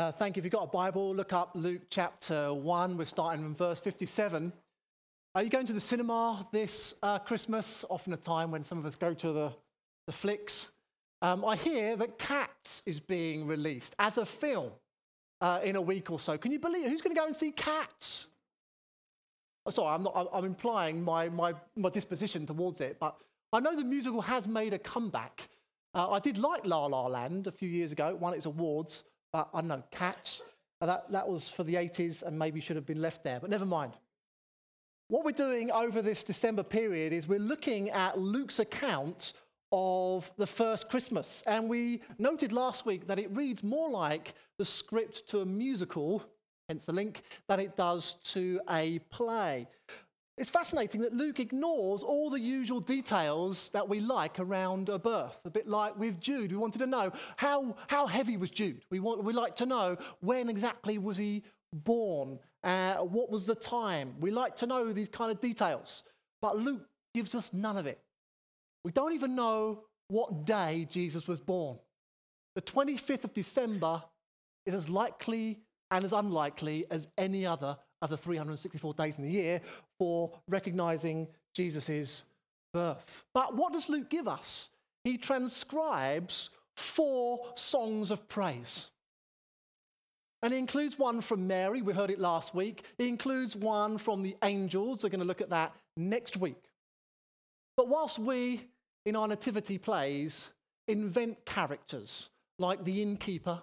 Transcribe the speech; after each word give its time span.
Uh, 0.00 0.10
thank 0.10 0.34
you. 0.34 0.40
If 0.40 0.46
you've 0.46 0.52
got 0.52 0.62
a 0.62 0.66
Bible, 0.66 1.14
look 1.14 1.34
up 1.34 1.50
Luke 1.52 1.82
chapter 1.90 2.54
1. 2.54 2.96
We're 2.96 3.04
starting 3.04 3.42
from 3.42 3.54
verse 3.54 3.78
57. 3.80 4.50
Are 5.34 5.42
you 5.42 5.50
going 5.50 5.66
to 5.66 5.74
the 5.74 5.80
cinema 5.80 6.48
this 6.52 6.94
uh, 7.02 7.18
Christmas? 7.18 7.84
Often 7.90 8.14
a 8.14 8.16
time 8.16 8.50
when 8.50 8.64
some 8.64 8.78
of 8.78 8.86
us 8.86 8.94
go 8.94 9.12
to 9.12 9.32
the, 9.32 9.52
the 10.06 10.12
flicks. 10.14 10.70
Um, 11.20 11.44
I 11.44 11.54
hear 11.54 11.96
that 11.96 12.18
Cats 12.18 12.80
is 12.86 12.98
being 12.98 13.46
released 13.46 13.94
as 13.98 14.16
a 14.16 14.24
film 14.24 14.70
uh, 15.42 15.60
in 15.62 15.76
a 15.76 15.82
week 15.82 16.10
or 16.10 16.18
so. 16.18 16.38
Can 16.38 16.50
you 16.50 16.58
believe? 16.58 16.88
Who's 16.88 17.02
going 17.02 17.14
to 17.14 17.20
go 17.20 17.26
and 17.26 17.36
see 17.36 17.50
Cats? 17.50 18.28
Oh, 19.66 19.70
sorry, 19.70 19.94
I'm, 19.94 20.04
not, 20.04 20.30
I'm 20.32 20.46
implying 20.46 21.04
my, 21.04 21.28
my, 21.28 21.52
my 21.76 21.90
disposition 21.90 22.46
towards 22.46 22.80
it, 22.80 22.96
but 22.98 23.16
I 23.52 23.60
know 23.60 23.76
the 23.76 23.84
musical 23.84 24.22
has 24.22 24.46
made 24.46 24.72
a 24.72 24.78
comeback. 24.78 25.50
Uh, 25.92 26.10
I 26.10 26.20
did 26.20 26.38
like 26.38 26.64
La 26.64 26.86
La 26.86 27.06
Land 27.06 27.48
a 27.48 27.52
few 27.52 27.68
years 27.68 27.92
ago, 27.92 28.08
it 28.08 28.18
won 28.18 28.32
its 28.32 28.46
awards, 28.46 29.04
but 29.32 29.48
I 29.54 29.60
don't 29.60 29.68
know, 29.68 29.82
Cats, 29.90 30.42
uh, 30.80 30.86
that, 30.86 31.12
that 31.12 31.28
was 31.28 31.48
for 31.50 31.64
the 31.64 31.74
80s 31.74 32.22
and 32.22 32.38
maybe 32.38 32.60
should 32.60 32.76
have 32.76 32.86
been 32.86 33.02
left 33.02 33.22
there, 33.24 33.38
but 33.40 33.50
never 33.50 33.66
mind. 33.66 33.92
What 35.08 35.24
we're 35.24 35.32
doing 35.32 35.70
over 35.72 36.02
this 36.02 36.22
December 36.22 36.62
period 36.62 37.12
is 37.12 37.26
we're 37.26 37.38
looking 37.38 37.90
at 37.90 38.18
Luke's 38.18 38.60
account 38.60 39.32
of 39.72 40.30
the 40.36 40.46
first 40.46 40.88
Christmas. 40.88 41.42
And 41.46 41.68
we 41.68 42.02
noted 42.18 42.52
last 42.52 42.86
week 42.86 43.06
that 43.06 43.18
it 43.18 43.34
reads 43.36 43.62
more 43.62 43.90
like 43.90 44.34
the 44.58 44.64
script 44.64 45.28
to 45.30 45.40
a 45.40 45.46
musical, 45.46 46.22
hence 46.68 46.84
the 46.84 46.92
link, 46.92 47.22
than 47.48 47.60
it 47.60 47.76
does 47.76 48.14
to 48.24 48.60
a 48.68 48.98
play. 49.10 49.66
It's 50.40 50.48
fascinating 50.48 51.02
that 51.02 51.12
Luke 51.12 51.38
ignores 51.38 52.02
all 52.02 52.30
the 52.30 52.40
usual 52.40 52.80
details 52.80 53.68
that 53.74 53.86
we 53.86 54.00
like 54.00 54.40
around 54.40 54.88
a 54.88 54.98
birth. 54.98 55.38
A 55.44 55.50
bit 55.50 55.68
like 55.68 55.98
with 55.98 56.18
Jude, 56.18 56.50
we 56.50 56.56
wanted 56.56 56.78
to 56.78 56.86
know 56.86 57.12
how, 57.36 57.76
how 57.88 58.06
heavy 58.06 58.38
was 58.38 58.48
Jude? 58.48 58.80
We, 58.88 59.00
want, 59.00 59.22
we 59.22 59.34
like 59.34 59.54
to 59.56 59.66
know 59.66 59.98
when 60.20 60.48
exactly 60.48 60.96
was 60.96 61.18
he 61.18 61.42
born? 61.74 62.38
Uh, 62.64 62.94
what 62.94 63.30
was 63.30 63.44
the 63.44 63.54
time? 63.54 64.14
We 64.18 64.30
like 64.30 64.56
to 64.56 64.66
know 64.66 64.94
these 64.94 65.10
kind 65.10 65.30
of 65.30 65.42
details. 65.42 66.04
But 66.40 66.56
Luke 66.56 66.88
gives 67.12 67.34
us 67.34 67.52
none 67.52 67.76
of 67.76 67.86
it. 67.86 68.00
We 68.82 68.92
don't 68.92 69.12
even 69.12 69.36
know 69.36 69.82
what 70.08 70.46
day 70.46 70.88
Jesus 70.90 71.28
was 71.28 71.38
born. 71.38 71.78
The 72.54 72.62
25th 72.62 73.24
of 73.24 73.34
December 73.34 74.02
is 74.64 74.72
as 74.72 74.88
likely 74.88 75.60
and 75.90 76.02
as 76.02 76.14
unlikely 76.14 76.86
as 76.90 77.08
any 77.18 77.44
other 77.44 77.76
of 78.00 78.08
the 78.08 78.16
364 78.16 78.94
days 78.94 79.18
in 79.18 79.24
the 79.24 79.30
year 79.30 79.60
for 80.00 80.32
recognizing 80.48 81.28
Jesus' 81.52 82.24
birth. 82.72 83.24
But 83.34 83.54
what 83.54 83.74
does 83.74 83.90
Luke 83.90 84.08
give 84.08 84.26
us? 84.26 84.70
He 85.04 85.18
transcribes 85.18 86.48
four 86.74 87.40
songs 87.54 88.10
of 88.10 88.26
praise. 88.26 88.88
And 90.42 90.54
he 90.54 90.58
includes 90.58 90.98
one 90.98 91.20
from 91.20 91.46
Mary, 91.46 91.82
we 91.82 91.92
heard 91.92 92.08
it 92.08 92.18
last 92.18 92.54
week. 92.54 92.84
He 92.96 93.08
includes 93.08 93.54
one 93.54 93.98
from 93.98 94.22
the 94.22 94.38
angels, 94.42 95.02
we're 95.02 95.10
going 95.10 95.20
to 95.20 95.26
look 95.26 95.42
at 95.42 95.50
that 95.50 95.74
next 95.98 96.38
week. 96.38 96.62
But 97.76 97.88
whilst 97.88 98.18
we, 98.18 98.62
in 99.04 99.16
our 99.16 99.28
nativity 99.28 99.76
plays, 99.76 100.48
invent 100.88 101.44
characters 101.44 102.30
like 102.58 102.84
the 102.84 103.02
innkeeper, 103.02 103.60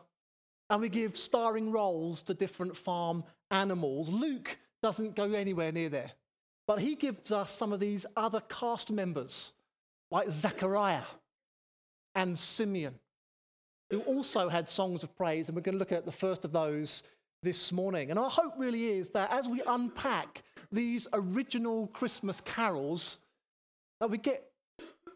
and 0.69 0.81
we 0.81 0.89
give 0.89 1.17
starring 1.17 1.71
roles 1.71 2.21
to 2.23 2.35
different 2.35 2.77
farm 2.77 3.23
animals. 3.49 4.09
Luke 4.09 4.59
doesn't 4.83 5.15
go 5.15 5.33
anywhere 5.33 5.71
near 5.71 5.89
there. 5.89 6.11
But 6.67 6.79
he 6.79 6.95
gives 6.95 7.31
us 7.31 7.51
some 7.51 7.71
of 7.71 7.79
these 7.79 8.05
other 8.15 8.41
cast 8.41 8.91
members, 8.91 9.53
like 10.11 10.29
Zechariah 10.29 11.05
and 12.13 12.37
Simeon, 12.37 12.95
who 13.89 14.01
also 14.01 14.49
had 14.49 14.67
songs 14.67 15.01
of 15.03 15.15
praise. 15.15 15.47
And 15.47 15.55
we're 15.55 15.61
going 15.61 15.75
to 15.75 15.79
look 15.79 15.93
at 15.93 16.05
the 16.05 16.11
first 16.11 16.43
of 16.43 16.51
those 16.51 17.03
this 17.41 17.71
morning. 17.71 18.09
And 18.09 18.19
our 18.19 18.29
hope 18.29 18.53
really 18.57 18.89
is 18.89 19.09
that 19.09 19.31
as 19.31 19.47
we 19.47 19.61
unpack 19.65 20.43
these 20.71 21.07
original 21.13 21.87
Christmas 21.87 22.41
carols, 22.41 23.19
that 24.01 24.09
we 24.09 24.17
get 24.17 24.51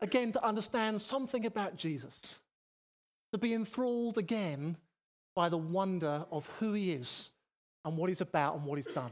again 0.01 0.31
to 0.31 0.45
understand 0.45 1.01
something 1.01 1.45
about 1.45 1.75
Jesus, 1.75 2.39
to 3.33 3.37
be 3.37 3.53
enthralled 3.53 4.17
again 4.17 4.77
by 5.35 5.49
the 5.49 5.57
wonder 5.57 6.25
of 6.31 6.47
who 6.59 6.73
he 6.73 6.93
is 6.93 7.29
and 7.83 7.97
what 7.97 8.09
he's 8.09 8.21
about 8.21 8.55
and 8.55 8.63
what 8.65 8.77
he's 8.77 8.93
done. 8.93 9.11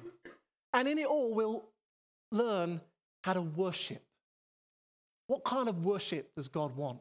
And 0.73 0.87
in 0.87 0.97
it 0.97 1.05
all, 1.05 1.33
we'll 1.33 1.65
learn 2.31 2.81
how 3.23 3.33
to 3.33 3.41
worship. 3.41 4.01
What 5.27 5.43
kind 5.43 5.69
of 5.69 5.83
worship 5.83 6.33
does 6.35 6.47
God 6.47 6.75
want 6.75 6.99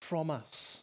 from 0.00 0.30
us? 0.30 0.82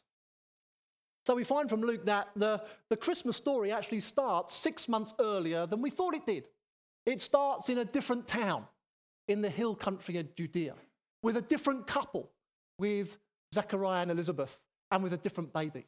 So 1.25 1.35
we 1.35 1.43
find 1.43 1.69
from 1.69 1.81
Luke 1.81 2.05
that 2.05 2.29
the, 2.35 2.61
the 2.89 2.97
Christmas 2.97 3.35
story 3.35 3.71
actually 3.71 4.01
starts 4.01 4.53
six 4.53 4.87
months 4.87 5.13
earlier 5.19 5.65
than 5.65 5.81
we 5.81 5.89
thought 5.89 6.13
it 6.13 6.25
did. 6.25 6.47
It 7.05 7.21
starts 7.21 7.69
in 7.69 7.79
a 7.79 7.85
different 7.85 8.27
town 8.27 8.65
in 9.27 9.41
the 9.41 9.49
hill 9.49 9.75
country 9.75 10.17
of 10.17 10.35
Judea 10.35 10.75
with 11.23 11.37
a 11.37 11.41
different 11.41 11.87
couple, 11.87 12.29
with 12.77 13.17
Zechariah 13.53 14.03
and 14.03 14.11
Elizabeth, 14.11 14.59
and 14.91 15.03
with 15.03 15.13
a 15.13 15.17
different 15.17 15.51
baby, 15.51 15.87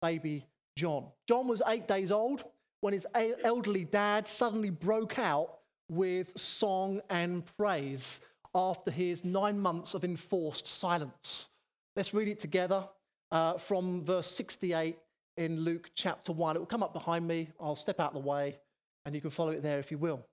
baby 0.00 0.46
John. 0.76 1.06
John 1.28 1.46
was 1.46 1.62
eight 1.68 1.86
days 1.86 2.10
old 2.10 2.44
when 2.80 2.94
his 2.94 3.06
elderly 3.14 3.84
dad 3.84 4.26
suddenly 4.26 4.70
broke 4.70 5.18
out 5.18 5.59
with 5.90 6.38
song 6.38 7.00
and 7.10 7.44
praise 7.56 8.20
after 8.54 8.90
his 8.90 9.24
nine 9.24 9.58
months 9.58 9.94
of 9.94 10.04
enforced 10.04 10.66
silence. 10.66 11.48
Let's 11.96 12.14
read 12.14 12.28
it 12.28 12.40
together 12.40 12.88
uh, 13.30 13.58
from 13.58 14.04
verse 14.04 14.30
68 14.30 14.96
in 15.36 15.60
Luke 15.60 15.90
chapter 15.94 16.32
1. 16.32 16.56
It 16.56 16.58
will 16.58 16.66
come 16.66 16.82
up 16.82 16.92
behind 16.92 17.26
me. 17.26 17.50
I'll 17.60 17.76
step 17.76 18.00
out 18.00 18.14
of 18.14 18.22
the 18.22 18.28
way 18.28 18.58
and 19.04 19.14
you 19.14 19.20
can 19.20 19.30
follow 19.30 19.50
it 19.50 19.62
there 19.62 19.78
if 19.78 19.90
you 19.90 19.98
will. 19.98 20.24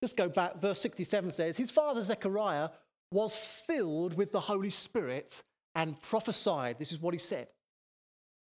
Just 0.00 0.16
go 0.16 0.28
back. 0.28 0.60
Verse 0.60 0.80
67 0.80 1.32
says, 1.32 1.56
His 1.56 1.70
father 1.70 2.02
Zechariah 2.02 2.70
was 3.12 3.34
filled 3.34 4.14
with 4.14 4.32
the 4.32 4.40
Holy 4.40 4.70
Spirit 4.70 5.42
and 5.74 6.00
prophesied. 6.00 6.78
This 6.78 6.92
is 6.92 7.00
what 7.00 7.14
he 7.14 7.18
said 7.18 7.48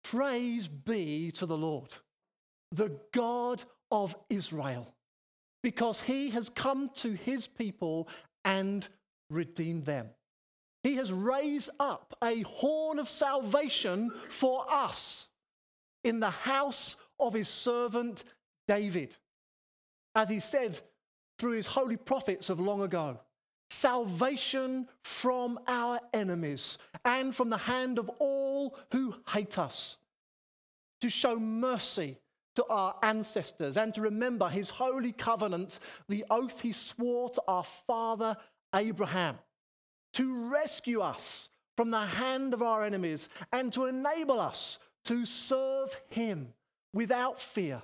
Praise 0.04 0.68
be 0.68 1.30
to 1.32 1.46
the 1.46 1.56
Lord 1.56 1.90
the 2.72 2.98
God 3.12 3.62
of 3.90 4.16
Israel, 4.30 4.94
because 5.62 6.00
he 6.00 6.30
has 6.30 6.48
come 6.48 6.90
to 6.94 7.12
his 7.12 7.46
people 7.46 8.08
and 8.44 8.86
redeemed 9.30 9.86
them. 9.86 10.08
He 10.82 10.96
has 10.96 11.12
raised 11.12 11.70
up 11.78 12.16
a 12.22 12.42
horn 12.42 12.98
of 12.98 13.08
salvation 13.08 14.10
for 14.28 14.66
us 14.68 15.28
in 16.02 16.18
the 16.20 16.30
house 16.30 16.96
of 17.20 17.34
his 17.34 17.48
servant 17.48 18.24
David, 18.66 19.16
as 20.14 20.28
he 20.28 20.40
said 20.40 20.80
through 21.38 21.52
his 21.52 21.66
holy 21.66 21.96
prophets 21.96 22.50
of 22.50 22.60
long 22.60 22.82
ago 22.82 23.20
salvation 23.70 24.86
from 25.02 25.58
our 25.66 25.98
enemies 26.12 26.76
and 27.06 27.34
from 27.34 27.48
the 27.48 27.56
hand 27.56 27.98
of 27.98 28.10
all 28.18 28.76
who 28.92 29.14
hate 29.30 29.58
us, 29.58 29.96
to 31.00 31.08
show 31.08 31.38
mercy 31.38 32.18
to 32.56 32.64
our 32.66 32.96
ancestors 33.02 33.76
and 33.76 33.94
to 33.94 34.00
remember 34.00 34.48
his 34.48 34.70
holy 34.70 35.12
covenant, 35.12 35.78
the 36.08 36.24
oath 36.30 36.60
he 36.60 36.72
swore 36.72 37.30
to 37.30 37.42
our 37.48 37.64
father 37.64 38.36
Abraham, 38.74 39.38
to 40.14 40.50
rescue 40.50 41.00
us 41.00 41.48
from 41.76 41.90
the 41.90 42.00
hand 42.00 42.54
of 42.54 42.62
our 42.62 42.84
enemies 42.84 43.28
and 43.52 43.72
to 43.72 43.86
enable 43.86 44.40
us 44.40 44.78
to 45.04 45.24
serve 45.24 45.96
him 46.08 46.52
without 46.92 47.40
fear 47.40 47.82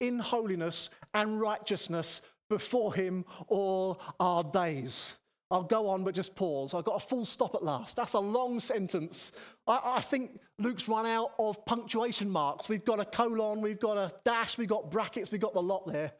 in 0.00 0.18
holiness 0.18 0.90
and 1.12 1.40
righteousness 1.40 2.22
before 2.48 2.94
him 2.94 3.24
all 3.48 4.00
our 4.20 4.44
days. 4.44 5.14
I'll 5.54 5.62
go 5.62 5.88
on, 5.88 6.02
but 6.02 6.16
just 6.16 6.34
pause. 6.34 6.74
I've 6.74 6.82
got 6.82 6.96
a 7.00 7.06
full 7.06 7.24
stop 7.24 7.54
at 7.54 7.62
last. 7.62 7.94
That's 7.94 8.14
a 8.14 8.18
long 8.18 8.58
sentence. 8.58 9.30
I, 9.68 9.80
I, 9.84 10.00
think 10.00 10.40
Luke's 10.58 10.88
run 10.88 11.06
out 11.06 11.30
of 11.38 11.64
punctuation 11.64 12.28
marks. 12.28 12.68
We've 12.68 12.84
got 12.84 12.98
a 12.98 13.04
colon, 13.04 13.60
we've 13.60 13.78
got 13.78 13.96
a 13.96 14.12
dash, 14.24 14.58
we've 14.58 14.68
got 14.68 14.90
brackets, 14.90 15.30
we've 15.30 15.40
got 15.40 15.54
the 15.54 15.62
lot 15.62 15.86
there. 15.86 16.10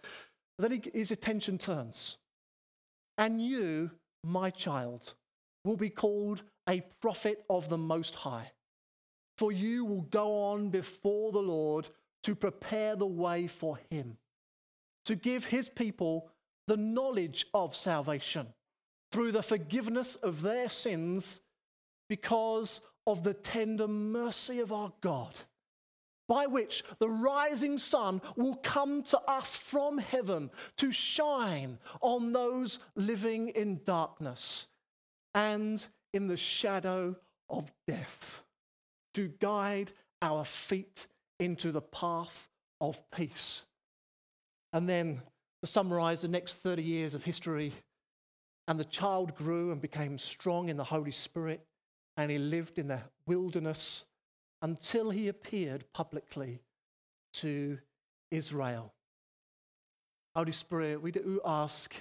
Then 0.60 0.70
he, 0.70 0.82
his 0.94 1.10
attention 1.10 1.58
turns. 1.58 2.16
And 3.18 3.44
you, 3.44 3.90
my 4.22 4.50
child, 4.50 5.14
will 5.64 5.76
be 5.76 5.90
called 5.90 6.44
a 6.68 6.84
prophet 7.02 7.44
of 7.50 7.68
the 7.68 7.78
Most 7.78 8.14
High. 8.14 8.52
For 9.36 9.50
you 9.50 9.84
will 9.84 10.02
go 10.02 10.44
on 10.44 10.68
before 10.68 11.32
the 11.32 11.42
Lord 11.42 11.88
to 12.22 12.36
prepare 12.36 12.94
the 12.94 13.04
way 13.04 13.48
for 13.48 13.80
him, 13.90 14.16
to 15.06 15.16
give 15.16 15.46
his 15.46 15.68
people 15.68 16.30
the 16.68 16.76
knowledge 16.76 17.46
of 17.52 17.74
salvation 17.74 18.46
through 19.14 19.30
the 19.30 19.44
forgiveness 19.44 20.16
of 20.16 20.42
their 20.42 20.68
sins 20.68 21.40
because 22.08 22.80
of 23.06 23.22
the 23.22 23.32
tender 23.32 23.86
mercy 23.86 24.58
of 24.58 24.72
our 24.72 24.92
God, 25.02 25.32
by 26.26 26.46
which 26.48 26.82
the 26.98 27.08
rising 27.08 27.78
sun 27.78 28.20
will 28.34 28.56
come 28.56 29.04
to 29.04 29.20
us 29.28 29.54
from 29.54 29.98
heaven 29.98 30.50
to 30.78 30.90
shine 30.90 31.78
on 32.00 32.32
those 32.32 32.80
living 32.96 33.50
in 33.50 33.80
darkness 33.84 34.66
and 35.32 35.86
in 36.12 36.26
the 36.26 36.36
shadow 36.36 37.14
of 37.48 37.70
death, 37.86 38.42
to 39.14 39.28
guide 39.38 39.92
our 40.22 40.44
feet 40.44 41.06
into 41.38 41.70
the 41.70 41.82
path 41.82 42.48
of 42.80 43.00
peace. 43.12 43.64
And 44.72 44.88
then 44.88 45.22
to 45.62 45.68
summarize 45.68 46.22
the 46.22 46.26
next 46.26 46.56
30 46.56 46.82
years 46.82 47.14
of 47.14 47.22
history, 47.22 47.72
and 48.66 48.80
the 48.80 48.84
child 48.84 49.34
grew 49.34 49.72
and 49.72 49.80
became 49.80 50.18
strong 50.18 50.68
in 50.68 50.76
the 50.76 50.84
Holy 50.84 51.10
Spirit, 51.10 51.64
and 52.16 52.30
he 52.30 52.38
lived 52.38 52.78
in 52.78 52.88
the 52.88 53.00
wilderness 53.26 54.04
until 54.62 55.10
he 55.10 55.28
appeared 55.28 55.84
publicly 55.92 56.62
to 57.34 57.78
Israel. 58.30 58.92
Holy 60.34 60.52
Spirit, 60.52 61.02
we 61.02 61.12
do 61.12 61.40
ask, 61.44 61.94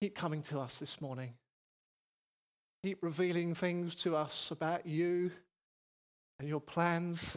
keep 0.00 0.14
coming 0.14 0.42
to 0.42 0.58
us 0.58 0.78
this 0.78 1.00
morning. 1.00 1.34
Keep 2.82 3.02
revealing 3.02 3.54
things 3.54 3.94
to 3.96 4.16
us 4.16 4.50
about 4.50 4.86
you 4.86 5.30
and 6.38 6.48
your 6.48 6.60
plans 6.60 7.36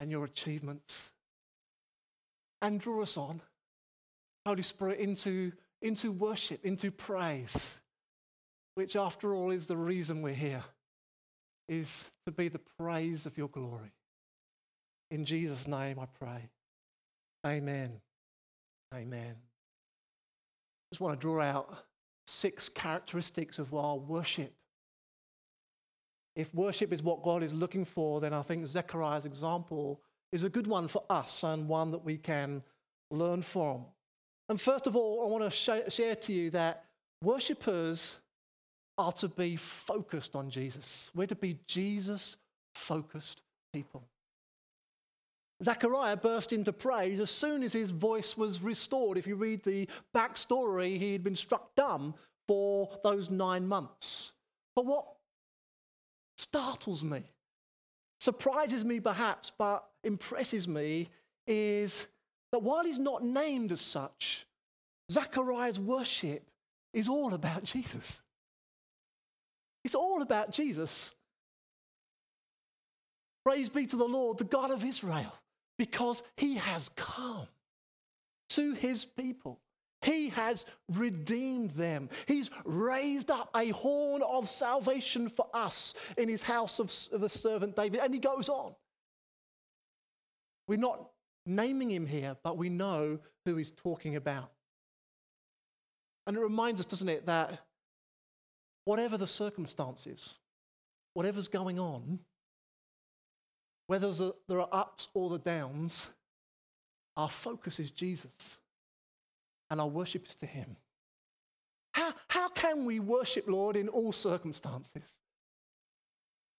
and 0.00 0.10
your 0.10 0.24
achievements. 0.24 1.10
And 2.62 2.80
draw 2.80 3.02
us 3.02 3.16
on, 3.16 3.40
Holy 4.46 4.62
Spirit, 4.62 5.00
into, 5.00 5.52
into 5.82 6.12
worship, 6.12 6.64
into 6.64 6.90
praise, 6.90 7.78
which, 8.74 8.96
after 8.96 9.34
all, 9.34 9.50
is 9.50 9.66
the 9.66 9.76
reason 9.76 10.22
we're 10.22 10.34
here, 10.34 10.64
is 11.68 12.10
to 12.26 12.32
be 12.32 12.48
the 12.48 12.60
praise 12.78 13.26
of 13.26 13.36
your 13.36 13.48
glory. 13.48 13.92
In 15.10 15.24
Jesus' 15.24 15.66
name 15.66 15.98
I 15.98 16.06
pray. 16.20 16.50
Amen. 17.46 18.00
Amen. 18.94 19.34
I 19.36 20.94
just 20.94 21.00
want 21.00 21.18
to 21.18 21.20
draw 21.20 21.40
out 21.40 21.84
six 22.26 22.68
characteristics 22.68 23.58
of 23.58 23.74
our 23.74 23.96
worship. 23.96 24.52
If 26.36 26.54
worship 26.54 26.92
is 26.92 27.02
what 27.02 27.22
God 27.22 27.42
is 27.42 27.52
looking 27.52 27.84
for, 27.84 28.20
then 28.20 28.32
I 28.32 28.42
think 28.42 28.66
Zechariah's 28.66 29.24
example 29.24 30.00
is 30.32 30.44
a 30.44 30.48
good 30.48 30.66
one 30.66 30.88
for 30.88 31.02
us 31.10 31.42
and 31.42 31.68
one 31.68 31.90
that 31.90 32.04
we 32.04 32.16
can 32.16 32.62
learn 33.10 33.42
from. 33.42 33.86
And 34.48 34.60
first 34.60 34.86
of 34.86 34.96
all, 34.96 35.24
I 35.24 35.28
want 35.28 35.44
to 35.44 35.90
share 35.90 36.16
to 36.16 36.32
you 36.32 36.50
that 36.50 36.84
worshippers 37.22 38.16
are 38.96 39.12
to 39.12 39.28
be 39.28 39.56
focused 39.56 40.34
on 40.34 40.50
Jesus. 40.50 41.10
We're 41.14 41.26
to 41.26 41.34
be 41.34 41.58
Jesus 41.66 42.36
focused 42.74 43.42
people. 43.72 44.02
Zechariah 45.62 46.16
burst 46.16 46.52
into 46.52 46.72
praise 46.72 47.18
as 47.18 47.30
soon 47.30 47.62
as 47.62 47.72
his 47.72 47.90
voice 47.90 48.36
was 48.36 48.62
restored. 48.62 49.18
If 49.18 49.26
you 49.26 49.34
read 49.34 49.64
the 49.64 49.88
backstory, 50.14 50.98
he 50.98 51.12
had 51.12 51.24
been 51.24 51.36
struck 51.36 51.74
dumb 51.74 52.14
for 52.46 52.88
those 53.02 53.28
nine 53.28 53.66
months. 53.66 54.32
But 54.76 54.86
what 54.86 55.04
startles 56.36 57.02
me, 57.02 57.24
surprises 58.20 58.84
me 58.84 59.00
perhaps, 59.00 59.50
but 59.56 59.84
impresses 60.04 60.68
me 60.68 61.08
is 61.46 62.06
that 62.52 62.62
while 62.62 62.84
he's 62.84 62.98
not 62.98 63.24
named 63.24 63.72
as 63.72 63.80
such, 63.80 64.46
Zechariah's 65.10 65.78
worship 65.78 66.48
is 66.92 67.08
all 67.08 67.34
about 67.34 67.64
Jesus. 67.64 68.20
It's 69.84 69.94
all 69.94 70.22
about 70.22 70.50
Jesus. 70.50 71.14
Praise 73.44 73.68
be 73.68 73.86
to 73.86 73.96
the 73.96 74.04
Lord, 74.04 74.38
the 74.38 74.44
God 74.44 74.70
of 74.70 74.84
Israel 74.84 75.32
because 75.78 76.22
he 76.36 76.56
has 76.56 76.90
come 76.96 77.46
to 78.50 78.74
his 78.74 79.04
people. 79.04 79.60
He 80.02 80.28
has 80.30 80.66
redeemed 80.92 81.70
them. 81.70 82.08
He's 82.26 82.50
raised 82.64 83.30
up 83.30 83.50
a 83.56 83.70
horn 83.70 84.22
of 84.22 84.48
salvation 84.48 85.28
for 85.28 85.46
us 85.54 85.94
in 86.16 86.28
his 86.28 86.42
house 86.42 86.78
of 86.78 87.20
the 87.20 87.28
servant 87.28 87.74
David. 87.74 88.00
And 88.00 88.12
he 88.12 88.20
goes 88.20 88.48
on. 88.48 88.74
We're 90.68 90.78
not 90.78 91.08
naming 91.48 91.90
him 91.90 92.06
here, 92.06 92.36
but 92.42 92.56
we 92.56 92.68
know 92.68 93.18
who 93.44 93.56
he's 93.56 93.70
talking 93.70 94.16
about. 94.16 94.50
And 96.26 96.36
it 96.36 96.40
reminds 96.40 96.80
us, 96.80 96.86
doesn't 96.86 97.08
it, 97.08 97.26
that 97.26 97.60
whatever 98.84 99.16
the 99.16 99.26
circumstances, 99.26 100.34
whatever's 101.14 101.48
going 101.48 101.78
on, 101.78 102.20
whether 103.86 104.12
there 104.46 104.60
are 104.60 104.68
ups 104.70 105.08
or 105.14 105.30
the 105.30 105.38
downs, 105.38 106.06
our 107.16 107.30
focus 107.30 107.80
is 107.80 107.90
Jesus 107.90 108.58
and 109.70 109.80
our 109.80 109.88
worship 109.88 110.26
is 110.26 110.34
to 110.36 110.46
Him. 110.46 110.76
How, 111.92 112.12
how 112.28 112.48
can 112.48 112.84
we 112.84 113.00
worship, 113.00 113.46
Lord, 113.48 113.76
in 113.76 113.88
all 113.88 114.12
circumstances? 114.12 115.02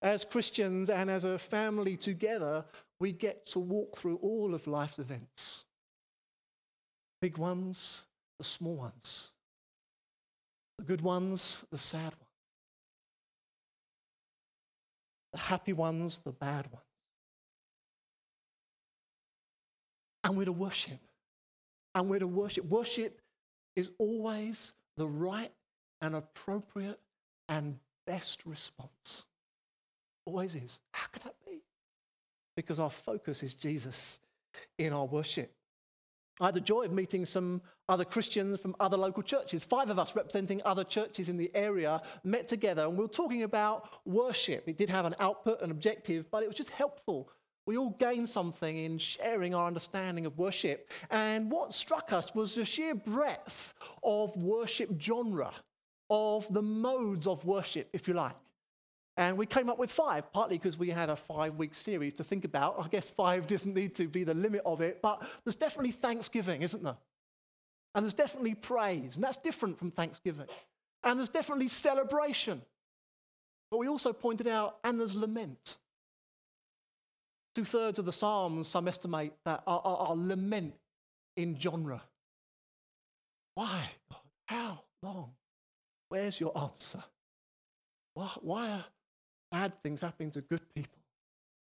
As 0.01 0.25
Christians 0.25 0.89
and 0.89 1.09
as 1.09 1.23
a 1.23 1.37
family 1.37 1.95
together, 1.95 2.65
we 2.99 3.11
get 3.11 3.45
to 3.47 3.59
walk 3.59 3.97
through 3.97 4.17
all 4.17 4.53
of 4.53 4.67
life's 4.67 4.99
events 4.99 5.65
big 7.21 7.37
ones, 7.37 8.03
the 8.37 8.45
small 8.45 8.75
ones, 8.75 9.31
the 10.77 10.85
good 10.85 11.01
ones, 11.01 11.57
the 11.69 11.77
sad 11.77 12.13
ones, 12.13 12.15
the 15.33 15.39
happy 15.39 15.73
ones, 15.73 16.19
the 16.23 16.31
bad 16.31 16.71
ones. 16.71 16.85
and 20.29 20.37
we're 20.37 20.45
to 20.45 20.51
worship. 20.51 20.99
And 21.95 22.09
we're 22.09 22.19
to 22.19 22.27
worship. 22.27 22.65
Worship 22.65 23.19
is 23.75 23.89
always 23.97 24.73
the 24.95 25.07
right 25.07 25.51
and 26.01 26.15
appropriate 26.15 26.99
and 27.47 27.79
best 28.05 28.45
response. 28.45 29.25
Always 30.25 30.53
is. 30.55 30.79
How 30.91 31.07
could 31.11 31.23
that 31.23 31.35
be? 31.47 31.61
Because 32.63 32.79
our 32.79 32.89
focus 32.89 33.43
is 33.43 33.53
Jesus 33.53 34.19
in 34.77 34.93
our 34.93 35.05
worship. 35.05 35.51
I 36.41 36.47
had 36.47 36.55
the 36.55 36.61
joy 36.61 36.83
of 36.83 36.91
meeting 36.91 37.25
some 37.25 37.61
other 37.89 38.05
Christians 38.05 38.59
from 38.59 38.75
other 38.79 38.97
local 38.97 39.23
churches. 39.23 39.63
Five 39.63 39.89
of 39.89 39.99
us 39.99 40.15
representing 40.15 40.61
other 40.63 40.83
churches 40.83 41.27
in 41.27 41.37
the 41.37 41.51
area 41.53 42.01
met 42.23 42.47
together 42.47 42.83
and 42.85 42.97
we 42.97 43.03
were 43.03 43.09
talking 43.09 43.43
about 43.43 43.89
worship. 44.05 44.67
It 44.67 44.77
did 44.77 44.89
have 44.89 45.05
an 45.05 45.15
output, 45.19 45.61
an 45.61 45.71
objective, 45.71 46.31
but 46.31 46.43
it 46.43 46.47
was 46.47 46.55
just 46.55 46.69
helpful 46.69 47.29
we 47.69 47.77
all 47.77 47.95
gained 47.99 48.27
something 48.27 48.77
in 48.77 48.97
sharing 48.97 49.53
our 49.53 49.67
understanding 49.67 50.25
of 50.25 50.39
worship. 50.39 50.89
And 51.11 51.51
what 51.51 51.71
struck 51.71 52.11
us 52.11 52.33
was 52.33 52.55
the 52.55 52.65
sheer 52.65 52.95
breadth 52.95 53.75
of 54.03 54.35
worship 54.35 54.99
genre, 54.99 55.51
of 56.09 56.51
the 56.51 56.63
modes 56.63 57.27
of 57.27 57.45
worship, 57.45 57.87
if 57.93 58.07
you 58.07 58.15
like. 58.15 58.33
And 59.19 59.37
we 59.37 59.45
came 59.45 59.69
up 59.69 59.77
with 59.77 59.91
five, 59.91 60.31
partly 60.31 60.57
because 60.57 60.77
we 60.77 60.89
had 60.89 61.09
a 61.09 61.15
five 61.17 61.55
week 61.55 61.75
series 61.75 62.13
to 62.13 62.23
think 62.23 62.45
about. 62.45 62.75
I 62.79 62.87
guess 62.87 63.09
five 63.09 63.47
doesn't 63.47 63.75
need 63.75 63.93
to 63.95 64.07
be 64.07 64.23
the 64.23 64.33
limit 64.33 64.61
of 64.65 64.79
it, 64.79 65.01
but 65.01 65.21
there's 65.43 65.57
definitely 65.57 65.91
thanksgiving, 65.91 66.61
isn't 66.61 66.81
there? 66.81 66.95
And 67.93 68.05
there's 68.05 68.13
definitely 68.13 68.55
praise, 68.55 69.15
and 69.15 69.23
that's 69.23 69.35
different 69.35 69.77
from 69.77 69.91
thanksgiving. 69.91 70.45
And 71.03 71.19
there's 71.19 71.27
definitely 71.27 71.67
celebration. 71.67 72.61
But 73.69 73.79
we 73.79 73.89
also 73.89 74.13
pointed 74.13 74.47
out, 74.47 74.77
and 74.85 74.97
there's 74.97 75.15
lament. 75.15 75.75
Two 77.55 77.65
thirds 77.65 77.99
of 77.99 78.05
the 78.05 78.13
Psalms, 78.13 78.69
some 78.69 78.87
estimate, 78.87 79.33
that 79.43 79.63
are, 79.67 79.81
are, 79.83 79.97
are 79.97 80.15
lament 80.15 80.75
in 81.35 81.59
genre. 81.59 82.01
Why? 83.55 83.89
How 84.45 84.79
long? 85.03 85.31
Where's 86.07 86.39
your 86.39 86.57
answer? 86.57 87.03
Why, 88.13 88.29
why 88.39 88.83
bad 89.51 89.73
things 89.83 90.01
happening 90.01 90.31
to 90.31 90.41
good 90.41 90.61
people? 90.73 90.99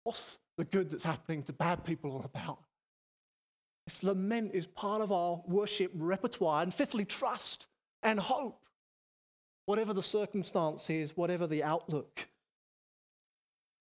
What's 0.05 0.39
the 0.57 0.65
good 0.65 0.91
that's 0.91 1.05
happening 1.05 1.43
to 1.45 1.53
bad 1.53 1.85
people 1.85 2.13
all 2.13 2.25
about? 2.25 2.59
This 3.87 4.03
lament 4.03 4.53
is 4.55 4.67
part 4.67 5.03
of 5.03 5.11
our 5.11 5.43
worship 5.47 5.91
repertoire. 5.95 6.63
And 6.63 6.73
fifthly, 6.73 7.05
trust 7.05 7.67
and 8.03 8.21
hope. 8.21 8.63
Whatever 9.67 9.93
the 9.93 10.03
circumstances, 10.03 11.17
whatever 11.17 11.47
the 11.47 11.63
outlook. 11.63 12.29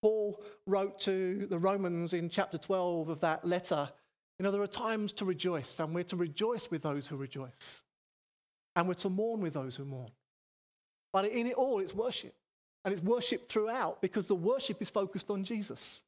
Paul 0.01 0.41
wrote 0.65 0.99
to 1.01 1.47
the 1.47 1.59
Romans 1.59 2.13
in 2.13 2.29
chapter 2.29 2.57
12 2.57 3.09
of 3.09 3.19
that 3.21 3.45
letter, 3.45 3.89
you 4.37 4.43
know, 4.43 4.51
there 4.51 4.61
are 4.61 4.67
times 4.67 5.11
to 5.13 5.25
rejoice, 5.25 5.79
and 5.79 5.93
we're 5.93 6.03
to 6.05 6.15
rejoice 6.15 6.71
with 6.71 6.81
those 6.81 7.07
who 7.07 7.17
rejoice, 7.17 7.83
and 8.77 8.87
we're 8.87 8.93
to 8.93 9.09
mourn 9.09 9.41
with 9.41 9.53
those 9.53 9.75
who 9.75 9.83
mourn. 9.83 10.11
But 11.11 11.25
in 11.25 11.47
it 11.47 11.55
all, 11.55 11.79
it's 11.79 11.93
worship. 11.93 12.33
And 12.86 12.93
it's 12.93 13.03
worship 13.03 13.50
throughout 13.50 14.01
because 14.01 14.27
the 14.27 14.36
worship 14.36 14.81
is 14.81 14.89
focused 14.89 15.29
on 15.29 15.43
Jesus. 15.43 16.01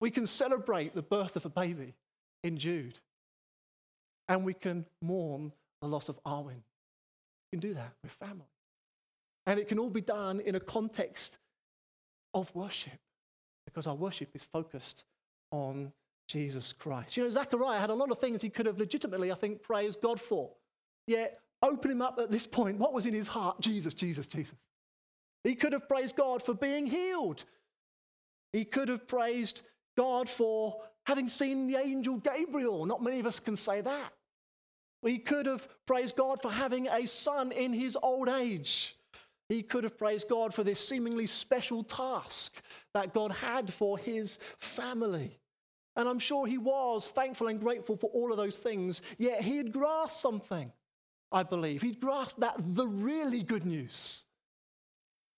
We 0.00 0.10
can 0.10 0.26
celebrate 0.26 0.94
the 0.94 1.02
birth 1.02 1.36
of 1.36 1.44
a 1.44 1.48
baby 1.48 1.94
in 2.42 2.58
Jude, 2.58 2.98
and 4.28 4.44
we 4.44 4.54
can 4.54 4.84
mourn 5.00 5.52
the 5.80 5.88
loss 5.88 6.08
of 6.08 6.22
Arwen. 6.24 6.62
We 7.52 7.58
can 7.58 7.60
do 7.60 7.74
that 7.74 7.92
with 8.02 8.12
family. 8.12 8.46
And 9.46 9.58
it 9.58 9.68
can 9.68 9.78
all 9.78 9.90
be 9.90 10.00
done 10.00 10.40
in 10.40 10.54
a 10.54 10.60
context 10.60 11.38
of 12.32 12.54
worship 12.54 12.98
because 13.66 13.86
our 13.86 13.94
worship 13.94 14.30
is 14.34 14.42
focused 14.42 15.04
on 15.50 15.92
Jesus 16.28 16.72
Christ. 16.72 17.16
You 17.16 17.24
know, 17.24 17.30
Zechariah 17.30 17.78
had 17.78 17.90
a 17.90 17.94
lot 17.94 18.10
of 18.10 18.18
things 18.18 18.42
he 18.42 18.50
could 18.50 18.66
have 18.66 18.78
legitimately, 18.78 19.30
I 19.30 19.34
think, 19.34 19.62
praised 19.62 20.00
God 20.00 20.20
for. 20.20 20.50
Yet, 21.06 21.40
open 21.62 21.90
him 21.90 22.02
up 22.02 22.18
at 22.18 22.30
this 22.30 22.46
point. 22.46 22.78
What 22.78 22.94
was 22.94 23.06
in 23.06 23.14
his 23.14 23.28
heart? 23.28 23.60
Jesus, 23.60 23.94
Jesus, 23.94 24.26
Jesus. 24.26 24.54
He 25.44 25.54
could 25.54 25.74
have 25.74 25.88
praised 25.88 26.16
God 26.16 26.42
for 26.42 26.54
being 26.54 26.86
healed. 26.86 27.44
He 28.52 28.64
could 28.64 28.88
have 28.88 29.06
praised 29.06 29.62
God 29.96 30.28
for 30.28 30.80
having 31.06 31.28
seen 31.28 31.66
the 31.66 31.76
angel 31.76 32.18
Gabriel. 32.18 32.86
Not 32.86 33.02
many 33.02 33.20
of 33.20 33.26
us 33.26 33.38
can 33.38 33.56
say 33.56 33.82
that. 33.82 34.12
He 35.02 35.18
could 35.18 35.44
have 35.44 35.68
praised 35.86 36.16
God 36.16 36.40
for 36.40 36.50
having 36.50 36.88
a 36.88 37.06
son 37.06 37.52
in 37.52 37.74
his 37.74 37.96
old 38.02 38.28
age. 38.28 38.96
He 39.50 39.62
could 39.62 39.84
have 39.84 39.98
praised 39.98 40.28
God 40.28 40.54
for 40.54 40.64
this 40.64 40.86
seemingly 40.86 41.26
special 41.26 41.84
task 41.84 42.62
that 42.94 43.12
God 43.12 43.32
had 43.32 43.72
for 43.72 43.98
his 43.98 44.38
family. 44.58 45.38
And 45.96 46.08
I'm 46.08 46.18
sure 46.18 46.46
he 46.46 46.58
was 46.58 47.10
thankful 47.10 47.48
and 47.48 47.60
grateful 47.60 47.96
for 47.96 48.08
all 48.08 48.32
of 48.32 48.38
those 48.38 48.56
things, 48.56 49.02
yet 49.18 49.42
he 49.42 49.58
had 49.58 49.72
grasped 49.72 50.20
something, 50.20 50.72
I 51.30 51.42
believe. 51.42 51.82
He'd 51.82 52.00
grasped 52.00 52.40
that 52.40 52.56
the 52.58 52.86
really 52.86 53.42
good 53.42 53.66
news 53.66 54.23